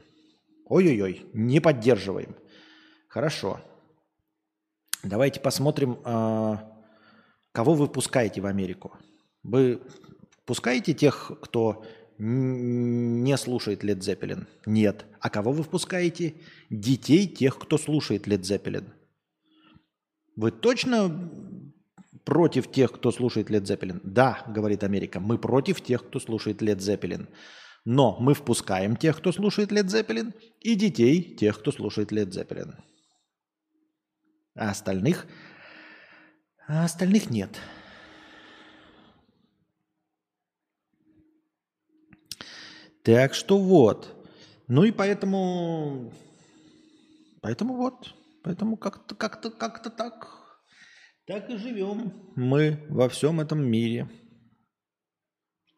Ой-ой-ой, 0.66 1.26
не 1.34 1.60
поддерживаем. 1.60 2.36
Хорошо. 3.08 3.62
Давайте 5.04 5.40
посмотрим, 5.40 6.00
а, 6.04 6.72
кого 7.52 7.76
вы 7.76 7.88
пускаете 7.88 8.42
в 8.42 8.46
Америку. 8.46 8.98
Вы 9.44 9.82
пускаете 10.46 10.94
тех, 10.94 11.32
кто 11.42 11.86
не 12.18 13.38
слушает 13.38 13.84
Led 13.84 14.00
Zeppelin? 14.00 14.48
Нет. 14.66 15.06
А 15.20 15.30
кого 15.30 15.52
вы 15.52 15.64
впускаете? 15.64 16.36
Детей 16.70 17.28
тех, 17.28 17.58
кто 17.60 17.78
слушает 17.78 18.28
Led 18.28 18.42
Zeppelin. 18.42 18.86
Вы 20.36 20.52
точно 20.52 21.32
против 22.26 22.72
тех, 22.72 22.92
кто 22.92 23.12
слушает 23.12 23.50
Led 23.50 23.62
Zeppelin. 23.62 24.02
Да, 24.04 24.44
говорит 24.48 24.84
Америка, 24.84 25.20
мы 25.20 25.38
против 25.38 25.82
тех, 25.82 26.06
кто 26.06 26.20
слушает 26.20 26.62
Led 26.62 26.78
Zeppelin. 26.78 27.28
Но 27.86 28.18
мы 28.20 28.34
впускаем 28.34 28.98
тех, 28.98 29.18
кто 29.18 29.32
слушает 29.32 29.72
Led 29.72 29.86
Zeppelin, 29.86 30.34
и 30.60 30.76
детей 30.76 31.36
тех, 31.36 31.60
кто 31.60 31.72
слушает 31.72 32.12
Led 32.12 32.30
Zeppelin. 32.30 32.74
А 34.56 34.72
остальных? 34.72 35.28
А 36.68 36.86
остальных 36.86 37.30
нет. 37.30 37.60
Так 43.04 43.36
что 43.36 43.60
вот. 43.60 44.12
Ну 44.68 44.84
и 44.84 44.92
поэтому... 44.92 46.12
Поэтому 47.42 47.76
вот. 47.76 48.16
Поэтому 48.42 48.78
как-то 48.78 49.14
как-то 49.14 49.52
как-то 49.52 49.92
так 49.92 50.45
так 51.28 51.50
и 51.50 51.58
живем 51.58 52.14
мы 52.36 52.86
во 52.90 53.10
всем 53.10 53.40
этом 53.40 53.66
мире. 53.66 54.08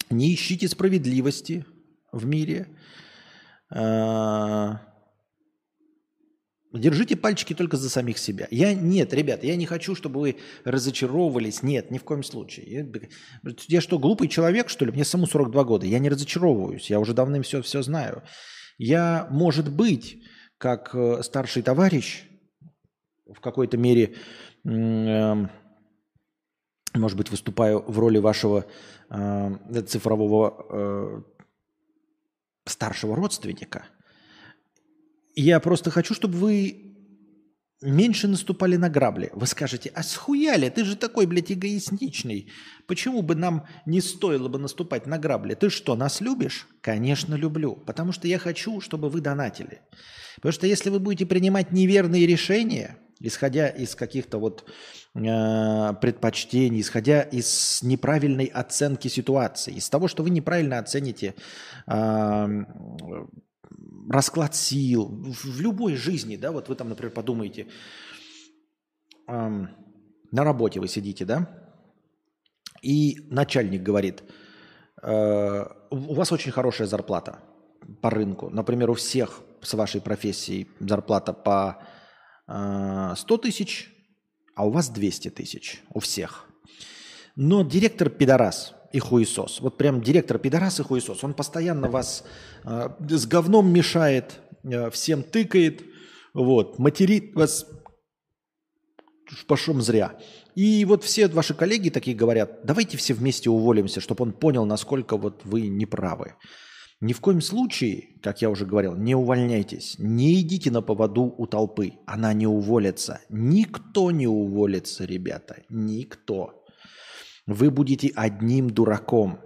Не 0.10 0.34
ищите 0.34 0.68
справедливости 0.68 1.66
в 2.12 2.26
мире. 2.26 2.68
А, 3.70 4.82
держите 6.74 7.16
пальчики 7.16 7.54
только 7.54 7.78
за 7.78 7.90
самих 7.90 8.18
себя. 8.18 8.48
Я 8.52 8.74
нет, 8.74 9.14
ребят, 9.14 9.44
я 9.44 9.56
не 9.56 9.66
хочу, 9.66 9.96
чтобы 9.96 10.20
вы 10.20 10.38
разочаровывались. 10.64 11.64
Нет, 11.64 11.92
ни 11.92 11.98
в 11.98 12.04
коем 12.04 12.24
случае. 12.24 12.66
Я, 13.44 13.52
я 13.68 13.82
что, 13.82 14.00
глупый 14.00 14.28
человек, 14.28 14.70
что 14.70 14.86
ли? 14.86 14.92
Мне 14.92 15.06
самому 15.06 15.28
42 15.28 15.64
года. 15.64 15.86
Я 15.86 16.00
не 16.00 16.10
разочаровываюсь. 16.10 16.90
Я 16.90 17.00
уже 17.00 17.14
давным 17.14 17.44
все, 17.44 17.62
все 17.62 17.82
знаю. 17.82 18.24
Я, 18.78 19.28
может 19.32 19.72
быть, 19.72 20.24
как 20.58 20.94
э, 20.94 21.24
старший 21.24 21.64
товарищ, 21.64 22.24
в 23.26 23.42
какой-то 23.42 23.78
мере, 23.78 24.16
может 26.94 27.18
быть, 27.18 27.32
выступаю 27.32 27.84
в 27.88 28.00
роли 28.00 28.18
вашего 28.18 28.66
э, 29.10 29.82
цифрового 29.88 30.66
э, 30.70 31.22
старшего 32.66 33.16
родственника. 33.16 33.86
Я 35.36 35.60
просто 35.60 35.90
хочу, 35.90 36.14
чтобы 36.14 36.38
вы 36.38 36.88
меньше 37.82 38.28
наступали 38.28 38.76
на 38.76 38.90
грабли. 38.90 39.30
Вы 39.34 39.46
скажете, 39.46 39.92
а 39.94 40.04
схуяли, 40.04 40.70
ты 40.70 40.84
же 40.84 40.96
такой, 40.96 41.28
блядь, 41.28 41.52
эгоистичный. 41.52 42.52
Почему 42.88 43.22
бы 43.22 43.36
нам 43.36 43.68
не 43.86 44.02
стоило 44.02 44.50
бы 44.50 44.58
наступать 44.60 45.06
на 45.06 45.18
грабли? 45.18 45.54
Ты 45.54 45.70
что, 45.70 45.96
нас 45.96 46.20
любишь? 46.20 46.68
Конечно, 46.82 47.36
люблю. 47.36 47.76
Потому 47.76 48.12
что 48.12 48.28
я 48.28 48.40
хочу, 48.40 48.82
чтобы 48.82 49.10
вы 49.10 49.22
донатили. 49.22 49.82
Потому 50.38 50.52
что 50.54 50.68
если 50.68 50.90
вы 50.90 51.00
будете 51.00 51.26
принимать 51.26 51.72
неверные 51.72 52.26
решения, 52.26 52.98
исходя 53.20 53.68
из 53.68 53.96
каких-то 53.96 54.38
вот 54.38 54.66
э, 55.16 55.94
предпочтений, 56.02 56.82
исходя 56.82 57.22
из 57.22 57.82
неправильной 57.84 58.46
оценки 58.46 59.08
ситуации, 59.08 59.74
из 59.74 59.90
того, 59.90 60.08
что 60.08 60.24
вы 60.24 60.30
неправильно 60.30 60.80
оцените 60.80 61.36
э, 61.88 62.48
расклад 64.10 64.56
сил 64.56 65.06
в 65.08 65.60
любой 65.62 65.96
жизни, 65.96 66.36
да, 66.36 66.52
вот 66.52 66.70
вы 66.70 66.76
там, 66.76 66.90
например, 66.90 67.14
подумаете, 67.14 67.68
эм, 69.28 69.70
на 70.32 70.44
работе 70.44 70.80
вы 70.80 70.88
сидите, 70.88 71.26
да, 71.26 71.50
и 72.82 73.28
начальник 73.30 73.82
говорит, 73.82 74.24
э, 75.02 75.66
у 75.90 76.14
вас 76.14 76.32
очень 76.32 76.52
хорошая 76.52 76.88
зарплата 76.88 77.40
по 78.02 78.10
рынку, 78.10 78.50
например, 78.50 78.90
у 78.90 78.94
всех 78.94 79.42
с 79.62 79.74
вашей 79.74 80.02
профессией 80.02 80.68
зарплата 80.80 81.34
по 81.34 81.78
э, 81.82 81.97
100 82.48 83.16
тысяч, 83.38 83.90
а 84.56 84.66
у 84.66 84.72
вас 84.72 84.90
200 84.90 85.30
тысяч, 85.30 85.82
у 85.94 86.00
всех. 86.00 86.46
Но 87.36 87.64
директор 87.64 88.10
пидорас– 88.10 88.74
и 88.92 89.00
хуесос. 89.00 89.62
Вот 89.62 89.78
прям 89.78 90.02
директор 90.02 90.38
пидорас 90.38 90.80
и 90.80 90.84
хуесос. 90.84 91.24
Он 91.24 91.34
постоянно 91.34 91.90
вас 91.90 92.24
э, 92.64 92.90
с 93.10 93.26
говном 93.26 93.72
мешает, 93.72 94.40
э, 94.64 94.90
всем 94.90 95.24
тыкает, 95.24 95.84
вот, 96.34 96.80
материт 96.80 97.36
вас 97.36 97.68
пошом 99.48 99.82
зря. 99.82 100.18
И 100.56 100.86
вот 100.86 101.04
все 101.04 101.28
ваши 101.28 101.54
коллеги 101.54 101.90
такие 101.90 102.16
говорят, 102.16 102.62
давайте 102.64 102.98
все 102.98 103.14
вместе 103.14 103.50
уволимся, 103.50 104.00
чтобы 104.00 104.24
он 104.24 104.32
понял, 104.32 104.66
насколько 104.66 105.18
вот 105.18 105.42
вы 105.44 105.68
неправы. 105.68 106.36
Ни 107.00 107.14
в 107.14 107.22
коем 107.22 107.42
случае, 107.42 108.20
как 108.24 108.42
я 108.42 108.50
уже 108.50 108.66
говорил, 108.66 108.96
не 108.96 109.14
увольняйтесь, 109.14 109.96
не 110.00 110.42
идите 110.42 110.72
на 110.72 110.82
поводу 110.82 111.34
у 111.38 111.46
толпы, 111.46 111.94
она 112.08 112.34
не 112.34 112.48
уволится. 112.48 113.22
Никто 113.30 114.12
не 114.12 114.28
уволится, 114.28 115.06
ребята, 115.06 115.64
никто 115.70 116.58
вы 117.48 117.72
будете 117.72 118.12
одним 118.16 118.70
дураком. 118.70 119.40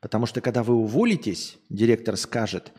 Потому 0.00 0.24
что 0.24 0.40
когда 0.40 0.62
вы 0.62 0.74
уволитесь, 0.74 1.58
директор 1.68 2.16
скажет, 2.16 2.72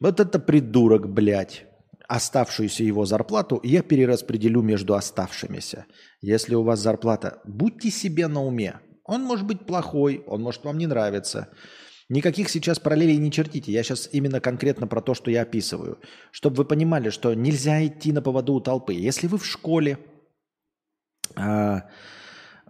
вот 0.00 0.20
это 0.20 0.38
придурок, 0.38 1.08
блядь, 1.08 1.64
оставшуюся 2.06 2.84
его 2.84 3.06
зарплату 3.06 3.60
я 3.62 3.82
перераспределю 3.82 4.60
между 4.60 4.94
оставшимися. 4.94 5.86
Если 6.20 6.54
у 6.54 6.62
вас 6.62 6.80
зарплата, 6.80 7.40
будьте 7.44 7.90
себе 7.90 8.26
на 8.26 8.42
уме. 8.42 8.80
Он 9.04 9.22
может 9.22 9.46
быть 9.46 9.64
плохой, 9.66 10.22
он 10.26 10.42
может 10.42 10.64
вам 10.64 10.76
не 10.76 10.86
нравиться. 10.86 11.48
Никаких 12.08 12.50
сейчас 12.50 12.78
параллелей 12.78 13.16
не 13.16 13.32
чертите. 13.32 13.72
Я 13.72 13.82
сейчас 13.82 14.08
именно 14.12 14.40
конкретно 14.40 14.86
про 14.86 15.00
то, 15.00 15.14
что 15.14 15.30
я 15.30 15.42
описываю. 15.42 15.98
Чтобы 16.30 16.56
вы 16.56 16.64
понимали, 16.64 17.10
что 17.10 17.34
нельзя 17.34 17.84
идти 17.86 18.12
на 18.12 18.22
поводу 18.22 18.54
у 18.54 18.60
толпы. 18.60 18.94
Если 18.94 19.26
вы 19.26 19.38
в 19.38 19.46
школе, 19.46 19.98
а, 21.34 21.88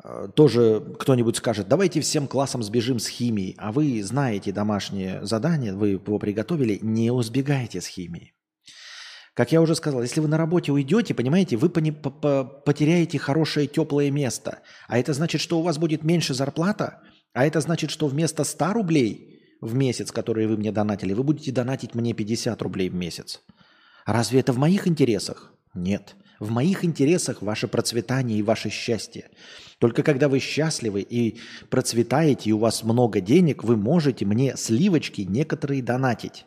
Э, 0.05 0.29
тоже 0.35 0.85
кто-нибудь 0.99 1.37
скажет, 1.37 1.67
давайте 1.67 2.01
всем 2.01 2.27
классом 2.29 2.63
сбежим 2.63 2.99
с 2.99 3.09
химией, 3.09 3.55
а 3.59 3.73
вы 3.73 4.03
знаете 4.03 4.53
домашнее 4.53 5.25
задание, 5.25 5.75
вы 5.75 5.91
его 5.91 6.19
приготовили, 6.19 6.79
не 6.83 7.11
узбегайте 7.11 7.81
с 7.81 7.87
химией. 7.87 8.35
Как 9.33 9.51
я 9.51 9.61
уже 9.61 9.75
сказал, 9.75 10.03
если 10.03 10.21
вы 10.21 10.29
на 10.29 10.37
работе 10.37 10.71
уйдете, 10.71 11.15
понимаете, 11.15 11.57
вы 11.57 11.69
потеряете 11.69 13.19
хорошее 13.19 13.67
теплое 13.67 14.11
место. 14.11 14.61
А 14.87 14.99
это 14.99 15.13
значит, 15.13 15.41
что 15.41 15.59
у 15.59 15.63
вас 15.63 15.79
будет 15.79 16.05
меньше 16.05 16.35
зарплата, 16.35 17.01
а 17.35 17.45
это 17.45 17.61
значит, 17.61 17.91
что 17.91 18.07
вместо 18.07 18.45
100 18.45 18.73
рублей 18.73 19.43
в 19.61 19.75
месяц, 19.75 20.13
которые 20.13 20.47
вы 20.47 20.57
мне 20.57 20.73
донатили, 20.73 21.13
вы 21.13 21.25
будете 21.25 21.53
донатить 21.53 21.95
мне 21.95 22.15
50 22.15 22.63
рублей 22.63 22.89
в 22.89 22.95
месяц. 22.95 23.43
Разве 24.07 24.41
это 24.41 24.53
в 24.53 24.59
моих 24.59 24.87
интересах? 24.87 25.53
Нет. 25.75 26.15
В 26.39 26.51
моих 26.51 26.85
интересах 26.85 27.43
ваше 27.43 27.69
процветание 27.69 28.39
и 28.39 28.43
ваше 28.43 28.71
счастье. 28.71 29.31
Только 29.79 30.03
когда 30.03 30.29
вы 30.29 30.39
счастливы 30.39 31.01
и 31.01 31.41
процветаете, 31.71 32.51
и 32.51 32.53
у 32.53 32.59
вас 32.59 32.85
много 32.85 33.21
денег, 33.21 33.65
вы 33.65 33.77
можете 33.77 34.25
мне 34.25 34.57
сливочки 34.57 35.23
некоторые 35.23 35.83
донатить. 35.83 36.47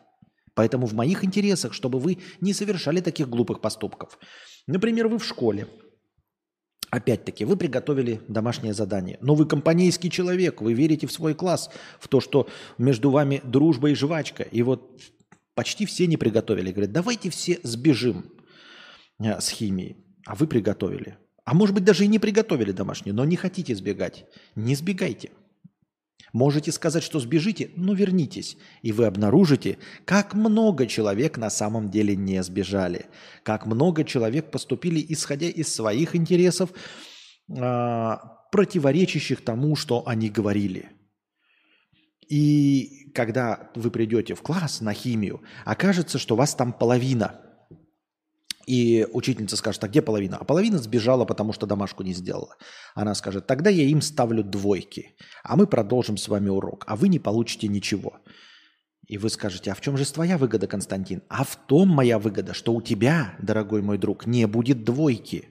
Поэтому 0.54 0.86
в 0.86 0.94
моих 0.94 1.22
интересах, 1.22 1.74
чтобы 1.74 1.98
вы 1.98 2.18
не 2.40 2.52
совершали 2.52 3.00
таких 3.00 3.28
глупых 3.28 3.60
поступков. 3.60 4.18
Например, 4.66 5.08
вы 5.08 5.18
в 5.18 5.24
школе. 5.24 5.68
Опять-таки, 6.90 7.44
вы 7.44 7.56
приготовили 7.56 8.20
домашнее 8.28 8.72
задание. 8.72 9.18
Но 9.20 9.34
вы 9.34 9.46
компанейский 9.46 10.10
человек, 10.10 10.62
вы 10.62 10.72
верите 10.72 11.06
в 11.06 11.12
свой 11.12 11.34
класс, 11.34 11.70
в 12.00 12.08
то, 12.08 12.20
что 12.20 12.48
между 12.78 13.10
вами 13.10 13.42
дружба 13.44 13.90
и 13.90 13.94
жвачка. 13.94 14.42
И 14.42 14.62
вот 14.62 15.00
почти 15.54 15.84
все 15.84 16.06
не 16.06 16.16
приготовили. 16.16 16.70
Говорят, 16.70 16.92
давайте 16.92 17.30
все 17.30 17.60
сбежим 17.62 18.32
э, 19.20 19.38
с 19.40 19.50
химией. 19.50 19.96
А 20.24 20.34
вы 20.34 20.46
приготовили. 20.46 21.18
А 21.44 21.54
может 21.54 21.74
быть, 21.74 21.84
даже 21.84 22.04
и 22.04 22.08
не 22.08 22.18
приготовили 22.18 22.72
домашнюю, 22.72 23.14
но 23.14 23.24
не 23.24 23.36
хотите 23.36 23.74
сбегать. 23.74 24.26
Не 24.54 24.74
сбегайте. 24.74 25.30
Можете 26.32 26.72
сказать, 26.72 27.02
что 27.02 27.20
сбежите, 27.20 27.70
но 27.76 27.94
вернитесь, 27.94 28.56
и 28.82 28.92
вы 28.92 29.06
обнаружите, 29.06 29.78
как 30.04 30.34
много 30.34 30.86
человек 30.86 31.38
на 31.38 31.50
самом 31.50 31.90
деле 31.90 32.16
не 32.16 32.42
сбежали, 32.42 33.06
как 33.42 33.66
много 33.66 34.04
человек 34.04 34.50
поступили, 34.50 35.04
исходя 35.08 35.46
из 35.46 35.74
своих 35.74 36.14
интересов, 36.14 36.70
а, 37.50 38.16
противоречащих 38.52 39.42
тому, 39.42 39.74
что 39.74 40.06
они 40.06 40.28
говорили. 40.28 40.90
И 42.28 43.10
когда 43.14 43.70
вы 43.74 43.90
придете 43.90 44.34
в 44.34 44.42
класс 44.42 44.82
на 44.82 44.92
химию, 44.92 45.42
окажется, 45.64 46.18
что 46.18 46.36
вас 46.36 46.54
там 46.54 46.72
половина– 46.72 47.40
и 48.68 49.06
учительница 49.14 49.56
скажет, 49.56 49.82
а 49.82 49.88
где 49.88 50.02
половина? 50.02 50.36
А 50.36 50.44
половина 50.44 50.76
сбежала, 50.76 51.24
потому 51.24 51.54
что 51.54 51.66
домашку 51.66 52.02
не 52.02 52.12
сделала. 52.12 52.54
Она 52.94 53.14
скажет, 53.14 53.46
тогда 53.46 53.70
я 53.70 53.84
им 53.84 54.02
ставлю 54.02 54.44
двойки, 54.44 55.16
а 55.42 55.56
мы 55.56 55.66
продолжим 55.66 56.18
с 56.18 56.28
вами 56.28 56.50
урок, 56.50 56.84
а 56.86 56.94
вы 56.94 57.08
не 57.08 57.18
получите 57.18 57.66
ничего. 57.66 58.18
И 59.06 59.16
вы 59.16 59.30
скажете, 59.30 59.72
а 59.72 59.74
в 59.74 59.80
чем 59.80 59.96
же 59.96 60.04
твоя 60.12 60.36
выгода, 60.36 60.66
Константин? 60.66 61.22
А 61.30 61.44
в 61.44 61.56
том 61.56 61.88
моя 61.88 62.18
выгода, 62.18 62.52
что 62.52 62.74
у 62.74 62.82
тебя, 62.82 63.36
дорогой 63.40 63.80
мой 63.80 63.96
друг, 63.96 64.26
не 64.26 64.46
будет 64.46 64.84
двойки. 64.84 65.48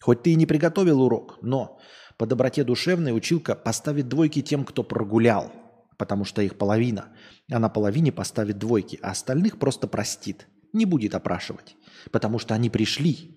Хоть 0.00 0.22
ты 0.22 0.30
и 0.30 0.36
не 0.36 0.46
приготовил 0.46 1.02
урок, 1.02 1.38
но 1.42 1.80
по 2.18 2.26
доброте 2.26 2.62
душевной 2.62 3.16
училка 3.16 3.56
поставит 3.56 4.08
двойки 4.08 4.42
тем, 4.42 4.64
кто 4.64 4.84
прогулял, 4.84 5.50
потому 5.98 6.24
что 6.24 6.40
их 6.40 6.56
половина. 6.56 7.08
А 7.50 7.58
на 7.58 7.68
половине 7.68 8.12
поставит 8.12 8.58
двойки, 8.58 8.96
а 9.02 9.10
остальных 9.10 9.58
просто 9.58 9.88
простит, 9.88 10.46
не 10.72 10.84
будет 10.84 11.14
опрашивать 11.14 11.76
потому 12.10 12.38
что 12.38 12.54
они 12.54 12.70
пришли. 12.70 13.36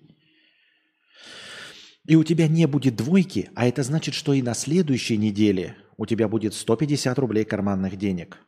И 2.06 2.16
у 2.16 2.24
тебя 2.24 2.48
не 2.48 2.66
будет 2.66 2.96
двойки, 2.96 3.50
а 3.54 3.66
это 3.66 3.82
значит, 3.82 4.14
что 4.14 4.34
и 4.34 4.42
на 4.42 4.54
следующей 4.54 5.16
неделе 5.16 5.76
у 5.96 6.06
тебя 6.06 6.28
будет 6.28 6.54
150 6.54 7.18
рублей 7.18 7.44
карманных 7.44 7.96
денег. 7.96 8.38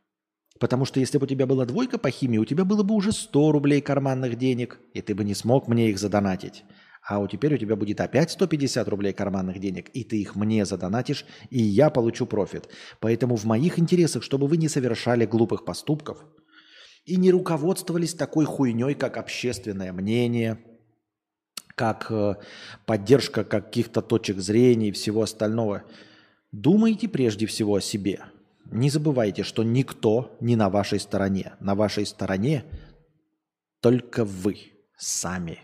Потому 0.59 0.85
что 0.85 1.01
если 1.01 1.19
бы 1.19 1.25
у 1.25 1.29
тебя 1.29 1.47
была 1.47 1.65
двойка 1.65 1.99
по 1.99 2.11
химии, 2.11 2.39
у 2.39 2.45
тебя 2.45 2.65
было 2.65 2.83
бы 2.83 2.95
уже 2.95 3.13
100 3.13 3.53
рублей 3.53 3.81
карманных 3.81 4.37
денег, 4.37 4.79
и 4.95 5.01
ты 5.01 5.15
бы 5.15 5.25
не 5.25 5.35
смог 5.35 5.69
мне 5.69 5.91
их 5.91 5.99
задонатить. 5.99 6.65
А 7.09 7.19
вот 7.19 7.31
теперь 7.31 7.55
у 7.55 7.59
тебя 7.59 7.77
будет 7.77 8.01
опять 8.01 8.31
150 8.31 8.89
рублей 8.89 9.13
карманных 9.13 9.59
денег, 9.61 9.91
и 9.91 10.03
ты 10.03 10.21
их 10.21 10.35
мне 10.35 10.65
задонатишь, 10.65 11.25
и 11.51 11.63
я 11.63 11.89
получу 11.89 12.27
профит. 12.27 12.69
Поэтому 13.01 13.37
в 13.37 13.45
моих 13.45 13.79
интересах, 13.79 14.23
чтобы 14.23 14.49
вы 14.49 14.57
не 14.57 14.69
совершали 14.69 15.25
глупых 15.25 15.65
поступков– 15.65 16.25
и 17.07 17.17
не 17.17 17.31
руководствовались 17.31 18.15
такой 18.15 18.45
хуйней, 18.45 18.95
как 18.95 19.17
общественное 19.17 19.93
мнение, 19.93 20.59
как 21.77 22.11
э, 22.11 22.35
поддержка 22.85 23.45
каких-то 23.45 24.03
точек 24.03 24.39
зрения 24.39 24.89
и 24.89 24.93
всего 24.93 25.23
остального. 25.23 25.85
Думайте 26.51 27.09
прежде 27.09 27.47
всего 27.47 27.77
о 27.77 27.81
себе. 27.81 28.21
Не 28.65 28.91
забывайте, 28.91 29.45
что 29.45 29.63
никто 29.63 30.37
не 30.41 30.57
на 30.57 30.69
вашей 30.69 30.99
стороне. 30.99 31.55
На 31.61 31.77
вашей 31.77 32.05
стороне 32.07 32.65
только 33.81 34.25
вы 34.25 34.59
сами 34.97 35.61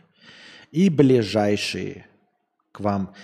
и 0.70 0.88
ближайшие 0.88 2.06
к 2.70 2.80
вам 2.80 3.14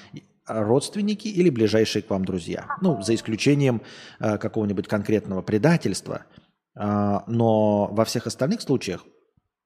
родственники 0.45 1.29
или 1.29 1.51
ближайшие 1.51 2.03
к 2.03 2.11
вам 2.11 2.25
друзья. 2.25 2.67
Ну, 2.83 3.01
за 3.01 3.15
исключением 3.15 3.83
э, 4.19 4.39
какого-нибудь 4.39 4.89
конкретного 4.89 5.43
предательства– 5.43 6.25
но 6.79 7.89
во 7.91 8.05
всех 8.05 8.27
остальных 8.27 8.63
случаях 8.63 9.05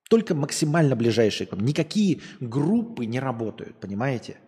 Только 0.09 0.35
максимально 0.35 0.97
ближайшие 0.97 1.47
к 1.47 1.53
вам. 1.53 1.65
Никакие 1.65 2.21
группы 2.41 3.05
не 3.07 3.21
работают, 3.21 3.81
понимаете? 3.81 4.39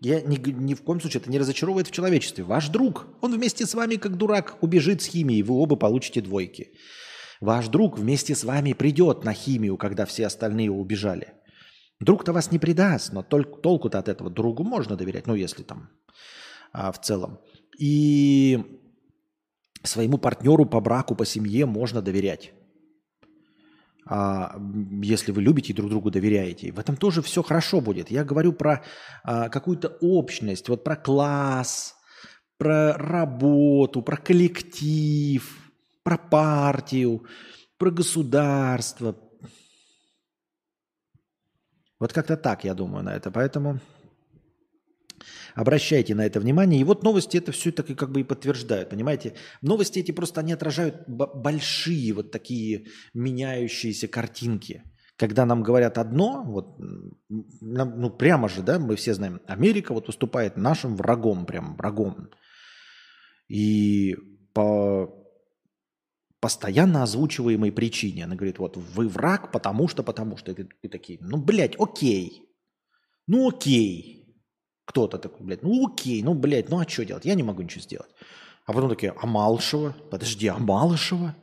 Я 0.00 0.20
ни, 0.20 0.36
ни 0.50 0.74
в 0.74 0.82
коем 0.82 1.00
случае 1.00 1.20
это 1.20 1.30
не 1.30 1.38
разочаровывает 1.38 1.88
в 1.88 1.90
человечестве. 1.90 2.44
Ваш 2.44 2.68
друг, 2.68 3.06
он 3.20 3.34
вместе 3.34 3.66
с 3.66 3.74
вами 3.74 3.96
как 3.96 4.16
дурак 4.16 4.58
убежит 4.60 5.02
с 5.02 5.06
химией, 5.06 5.42
вы 5.42 5.54
оба 5.54 5.76
получите 5.76 6.20
двойки. 6.20 6.72
Ваш 7.40 7.68
друг 7.68 7.98
вместе 7.98 8.34
с 8.34 8.44
вами 8.44 8.72
придет 8.72 9.24
на 9.24 9.32
химию, 9.32 9.76
когда 9.76 10.04
все 10.04 10.26
остальные 10.26 10.70
убежали. 10.70 11.34
Друг-то 12.00 12.32
вас 12.32 12.52
не 12.52 12.58
предаст, 12.58 13.12
но 13.12 13.22
толк, 13.22 13.62
толку-то 13.62 13.98
от 13.98 14.08
этого 14.08 14.30
другу 14.30 14.64
можно 14.64 14.96
доверять, 14.96 15.26
ну 15.26 15.34
если 15.34 15.62
там 15.62 15.90
а, 16.72 16.92
в 16.92 17.00
целом. 17.00 17.38
И 17.78 18.80
своему 19.84 20.18
партнеру 20.18 20.66
по 20.66 20.80
браку, 20.80 21.14
по 21.14 21.24
семье 21.24 21.66
можно 21.66 22.02
доверять. 22.02 22.52
А, 24.06 24.56
если 25.02 25.32
вы 25.32 25.42
любите 25.42 25.72
и 25.72 25.76
друг 25.76 25.90
другу 25.90 26.10
доверяете. 26.10 26.72
В 26.72 26.78
этом 26.78 26.96
тоже 26.96 27.22
все 27.22 27.42
хорошо 27.42 27.80
будет. 27.80 28.10
Я 28.10 28.24
говорю 28.24 28.52
про 28.52 28.82
а, 29.22 29.48
какую-то 29.48 29.96
общность, 30.00 30.68
вот 30.68 30.84
про 30.84 30.96
класс, 30.96 31.94
про 32.58 32.94
работу, 32.94 34.02
про 34.02 34.16
коллектив, 34.16 35.42
про 36.02 36.18
партию, 36.18 37.24
про 37.78 37.90
государство, 37.90 39.16
вот 42.04 42.12
как-то 42.12 42.36
так, 42.36 42.64
я 42.64 42.74
думаю, 42.74 43.02
на 43.02 43.14
это. 43.14 43.30
Поэтому 43.30 43.80
обращайте 45.54 46.14
на 46.14 46.26
это 46.26 46.40
внимание. 46.40 46.80
И 46.80 46.84
вот 46.84 47.02
новости 47.02 47.36
это 47.36 47.52
все 47.52 47.72
так 47.72 47.90
и 47.90 47.94
как 47.94 48.10
бы 48.12 48.20
и 48.20 48.24
подтверждают, 48.24 48.90
понимаете? 48.90 49.34
Новости 49.62 50.00
эти 50.00 50.12
просто, 50.12 50.40
они 50.40 50.52
отражают 50.52 51.08
большие 51.08 52.12
вот 52.12 52.30
такие 52.30 52.86
меняющиеся 53.14 54.08
картинки. 54.08 54.82
Когда 55.16 55.46
нам 55.46 55.62
говорят 55.62 55.96
одно, 55.98 56.42
вот, 56.44 56.76
ну 57.28 58.10
прямо 58.10 58.48
же, 58.48 58.62
да, 58.62 58.78
мы 58.78 58.96
все 58.96 59.14
знаем, 59.14 59.40
Америка 59.46 59.94
вот 59.94 60.08
выступает 60.08 60.56
нашим 60.56 60.96
врагом, 60.96 61.46
прям 61.46 61.76
врагом. 61.76 62.30
И 63.48 64.16
по 64.52 65.24
постоянно 66.44 67.02
озвучиваемой 67.02 67.72
причине. 67.72 68.24
Она 68.24 68.34
говорит, 68.34 68.58
вот 68.58 68.76
вы 68.76 69.08
враг, 69.08 69.50
потому 69.50 69.88
что, 69.88 70.02
потому 70.02 70.36
что. 70.36 70.52
И 70.52 70.64
ты, 70.64 70.88
такие, 70.90 71.18
ну, 71.22 71.38
блядь, 71.38 71.74
окей. 71.78 72.50
Ну, 73.26 73.48
окей. 73.48 74.23
Кто-то 74.84 75.18
такой, 75.18 75.46
блядь, 75.46 75.62
ну, 75.62 75.86
окей, 75.86 76.22
ну, 76.22 76.34
блядь, 76.34 76.68
ну, 76.68 76.78
а 76.78 76.88
что 76.88 77.04
делать? 77.04 77.24
Я 77.24 77.34
не 77.34 77.42
могу 77.42 77.62
ничего 77.62 77.80
сделать. 77.80 78.10
А 78.66 78.72
потом 78.72 78.90
такие, 78.90 79.14
а 79.16 79.26
Малышева? 79.26 79.96
Подожди, 80.10 80.46
а 80.46 80.58
Малышева? 80.58 81.34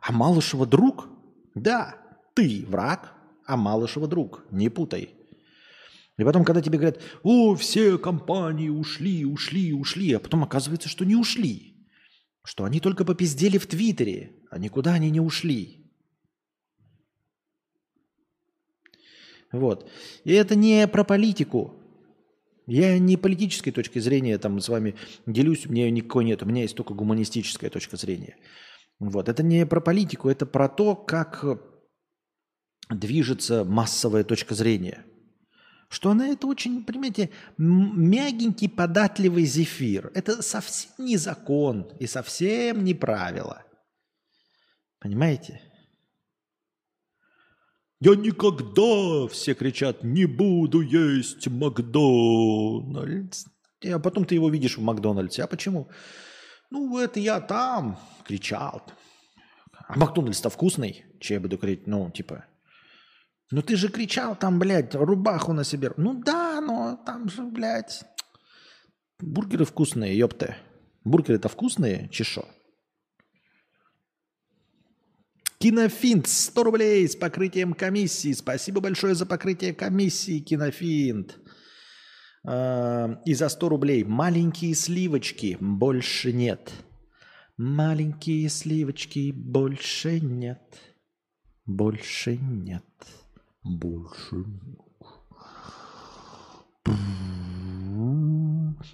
А 0.00 0.12
Малышева 0.12 0.66
друг? 0.66 1.08
Да, 1.54 1.96
ты 2.34 2.64
враг, 2.68 3.14
а 3.46 3.56
Малышева 3.56 4.06
друг. 4.06 4.44
Не 4.50 4.68
путай. 4.68 5.10
И 6.16 6.24
потом, 6.24 6.44
когда 6.44 6.60
тебе 6.60 6.78
говорят, 6.78 7.00
о, 7.22 7.54
все 7.54 7.98
компании 7.98 8.68
ушли, 8.68 9.24
ушли, 9.24 9.72
ушли, 9.72 10.12
а 10.12 10.20
потом 10.20 10.44
оказывается, 10.44 10.88
что 10.88 11.04
не 11.04 11.16
ушли 11.16 11.74
что 12.44 12.64
они 12.64 12.78
только 12.78 13.04
попиздели 13.04 13.58
в 13.58 13.66
Твиттере, 13.66 14.36
а 14.50 14.58
никуда 14.58 14.92
они 14.92 15.10
не 15.10 15.20
ушли. 15.20 15.90
Вот. 19.50 19.90
И 20.24 20.32
это 20.32 20.54
не 20.54 20.86
про 20.86 21.04
политику. 21.04 21.74
Я 22.66 22.98
не 22.98 23.16
политической 23.16 23.70
точки 23.70 23.98
зрения 23.98 24.38
там 24.38 24.60
с 24.60 24.68
вами 24.68 24.96
делюсь, 25.26 25.66
у 25.66 25.72
меня 25.72 25.90
никакой 25.90 26.24
нет, 26.24 26.42
у 26.42 26.46
меня 26.46 26.62
есть 26.62 26.76
только 26.76 26.94
гуманистическая 26.94 27.70
точка 27.70 27.96
зрения. 27.96 28.36
Вот. 28.98 29.28
Это 29.28 29.42
не 29.42 29.66
про 29.66 29.80
политику, 29.80 30.28
это 30.28 30.46
про 30.46 30.68
то, 30.68 30.94
как 30.94 31.44
движется 32.90 33.64
массовая 33.64 34.24
точка 34.24 34.54
зрения– 34.54 35.04
что 35.94 36.10
она 36.10 36.28
это 36.28 36.48
очень, 36.48 36.84
понимаете, 36.84 37.30
мягенький, 37.56 38.68
податливый 38.68 39.44
зефир. 39.44 40.10
Это 40.14 40.42
совсем 40.42 40.90
не 40.98 41.16
закон 41.16 41.92
и 42.00 42.06
совсем 42.06 42.82
не 42.82 42.94
правило. 42.94 43.64
Понимаете? 44.98 45.60
Я 48.04 48.14
никогда, 48.16 49.26
все 49.28 49.54
кричат, 49.54 50.04
не 50.04 50.26
буду 50.26 50.82
есть 50.82 51.48
Макдональдс. 51.48 53.46
А 53.82 53.98
потом 53.98 54.26
ты 54.26 54.34
его 54.34 54.50
видишь 54.50 54.76
в 54.76 54.82
Макдональдсе. 54.82 55.42
А 55.42 55.46
почему? 55.46 55.88
Ну, 56.70 56.98
это 56.98 57.18
я 57.18 57.40
там 57.40 57.98
кричал. 58.26 58.82
А 59.88 59.98
Макдональдс-то 59.98 60.50
вкусный. 60.50 61.06
Че 61.18 61.34
я 61.34 61.40
буду 61.40 61.56
кричать? 61.56 61.86
Ну, 61.86 62.10
типа, 62.10 62.44
ну 63.50 63.62
ты 63.62 63.74
же 63.74 63.88
кричал 63.88 64.36
там, 64.36 64.58
блядь, 64.58 64.94
рубаху 64.94 65.54
на 65.54 65.64
себе. 65.64 65.90
Ну 65.96 66.12
да, 66.12 66.60
но 66.60 66.98
там 67.06 67.30
же, 67.30 67.42
блядь, 67.42 68.04
бургеры 69.18 69.64
вкусные, 69.64 70.18
ёпты. 70.18 70.56
Бургеры-то 71.04 71.48
вкусные, 71.48 72.10
чешо. 72.10 72.44
Кинофинт, 75.64 76.26
100 76.26 76.62
рублей 76.62 77.08
с 77.08 77.16
покрытием 77.16 77.72
комиссии. 77.72 78.34
Спасибо 78.34 78.82
большое 78.82 79.14
за 79.14 79.24
покрытие 79.24 79.72
комиссии, 79.72 80.40
Кинофинт. 80.40 81.38
А, 82.46 83.18
и 83.24 83.32
за 83.32 83.48
100 83.48 83.70
рублей 83.70 84.04
маленькие 84.04 84.74
сливочки 84.74 85.56
больше 85.58 86.34
нет. 86.34 86.70
Маленькие 87.56 88.50
сливочки 88.50 89.32
больше 89.32 90.20
нет. 90.20 90.60
Больше 91.64 92.36
нет 92.36 92.84
больше. 93.62 94.44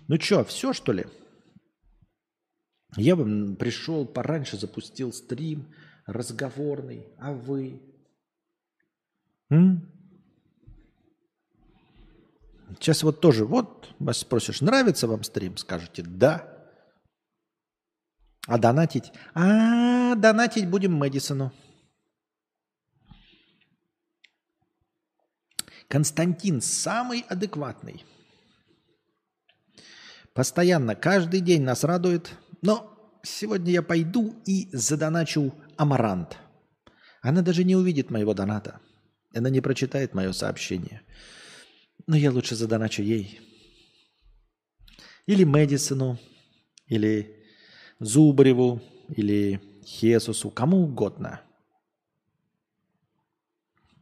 Ну 0.07 0.21
что, 0.21 0.45
все 0.45 0.73
что 0.73 0.93
ли? 0.93 1.05
Я 2.97 3.17
бы 3.17 3.57
пришел 3.57 4.07
пораньше, 4.07 4.57
запустил 4.57 5.13
стрим 5.13 5.67
разговорный, 6.07 7.07
а 7.19 7.33
вы? 7.33 7.81
М? 9.51 9.91
Сейчас 12.79 13.03
вот 13.03 13.21
тоже, 13.21 13.45
вот, 13.45 13.95
вас 13.99 14.19
спросишь, 14.19 14.61
нравится 14.61 15.07
вам 15.09 15.23
стрим? 15.25 15.57
Скажете, 15.57 16.03
да. 16.03 16.47
А 18.47 18.59
донатить? 18.59 19.13
А, 19.35 20.15
донатить 20.15 20.69
будем 20.69 20.95
Мэдисону. 20.95 21.53
Константин 25.89 26.61
самый 26.61 27.25
адекватный. 27.29 28.05
Постоянно, 30.33 30.95
каждый 30.95 31.41
день 31.41 31.63
нас 31.63 31.83
радует. 31.83 32.31
Но 32.63 33.19
сегодня 33.23 33.73
я 33.73 33.83
пойду 33.83 34.41
и 34.47 34.69
задоначу 34.73 35.53
Амарант. 35.81 36.37
Она 37.23 37.41
даже 37.41 37.65
не 37.65 37.75
увидит 37.75 38.11
моего 38.11 38.35
доната. 38.35 38.81
Она 39.35 39.49
не 39.49 39.63
прочитает 39.63 40.13
мое 40.13 40.33
сообщение. 40.33 41.01
Но 42.07 42.17
я 42.17 42.31
лучше 42.31 42.55
задоначу 42.55 43.01
ей. 43.01 43.41
Или 45.25 45.45
Мэдисону, 45.45 46.19
или 46.87 47.43
Зубареву, 47.99 48.83
или 49.09 49.59
Хесусу, 49.87 50.51
кому 50.51 50.83
угодно. 50.83 51.41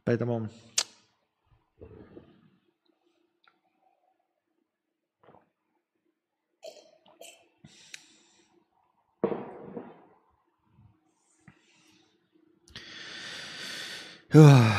Поэтому 0.03 0.49
А 14.31 14.75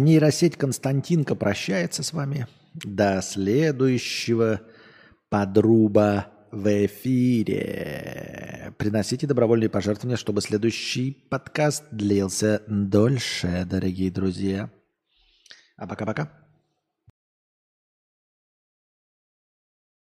нейросеть 0.00 0.56
Константинка 0.56 1.34
прощается 1.34 2.02
с 2.02 2.14
вами. 2.14 2.46
До 2.72 3.20
следующего 3.20 4.62
подруба 5.28 6.28
в 6.50 6.86
эфире. 6.86 8.72
Приносите 8.78 9.26
добровольные 9.26 9.68
пожертвования, 9.68 10.16
чтобы 10.16 10.40
следующий 10.40 11.12
подкаст 11.30 11.84
длился 11.92 12.62
дольше, 12.66 13.66
дорогие 13.68 14.10
друзья. 14.10 14.70
А 15.76 15.86
пока-пока. 15.86 16.43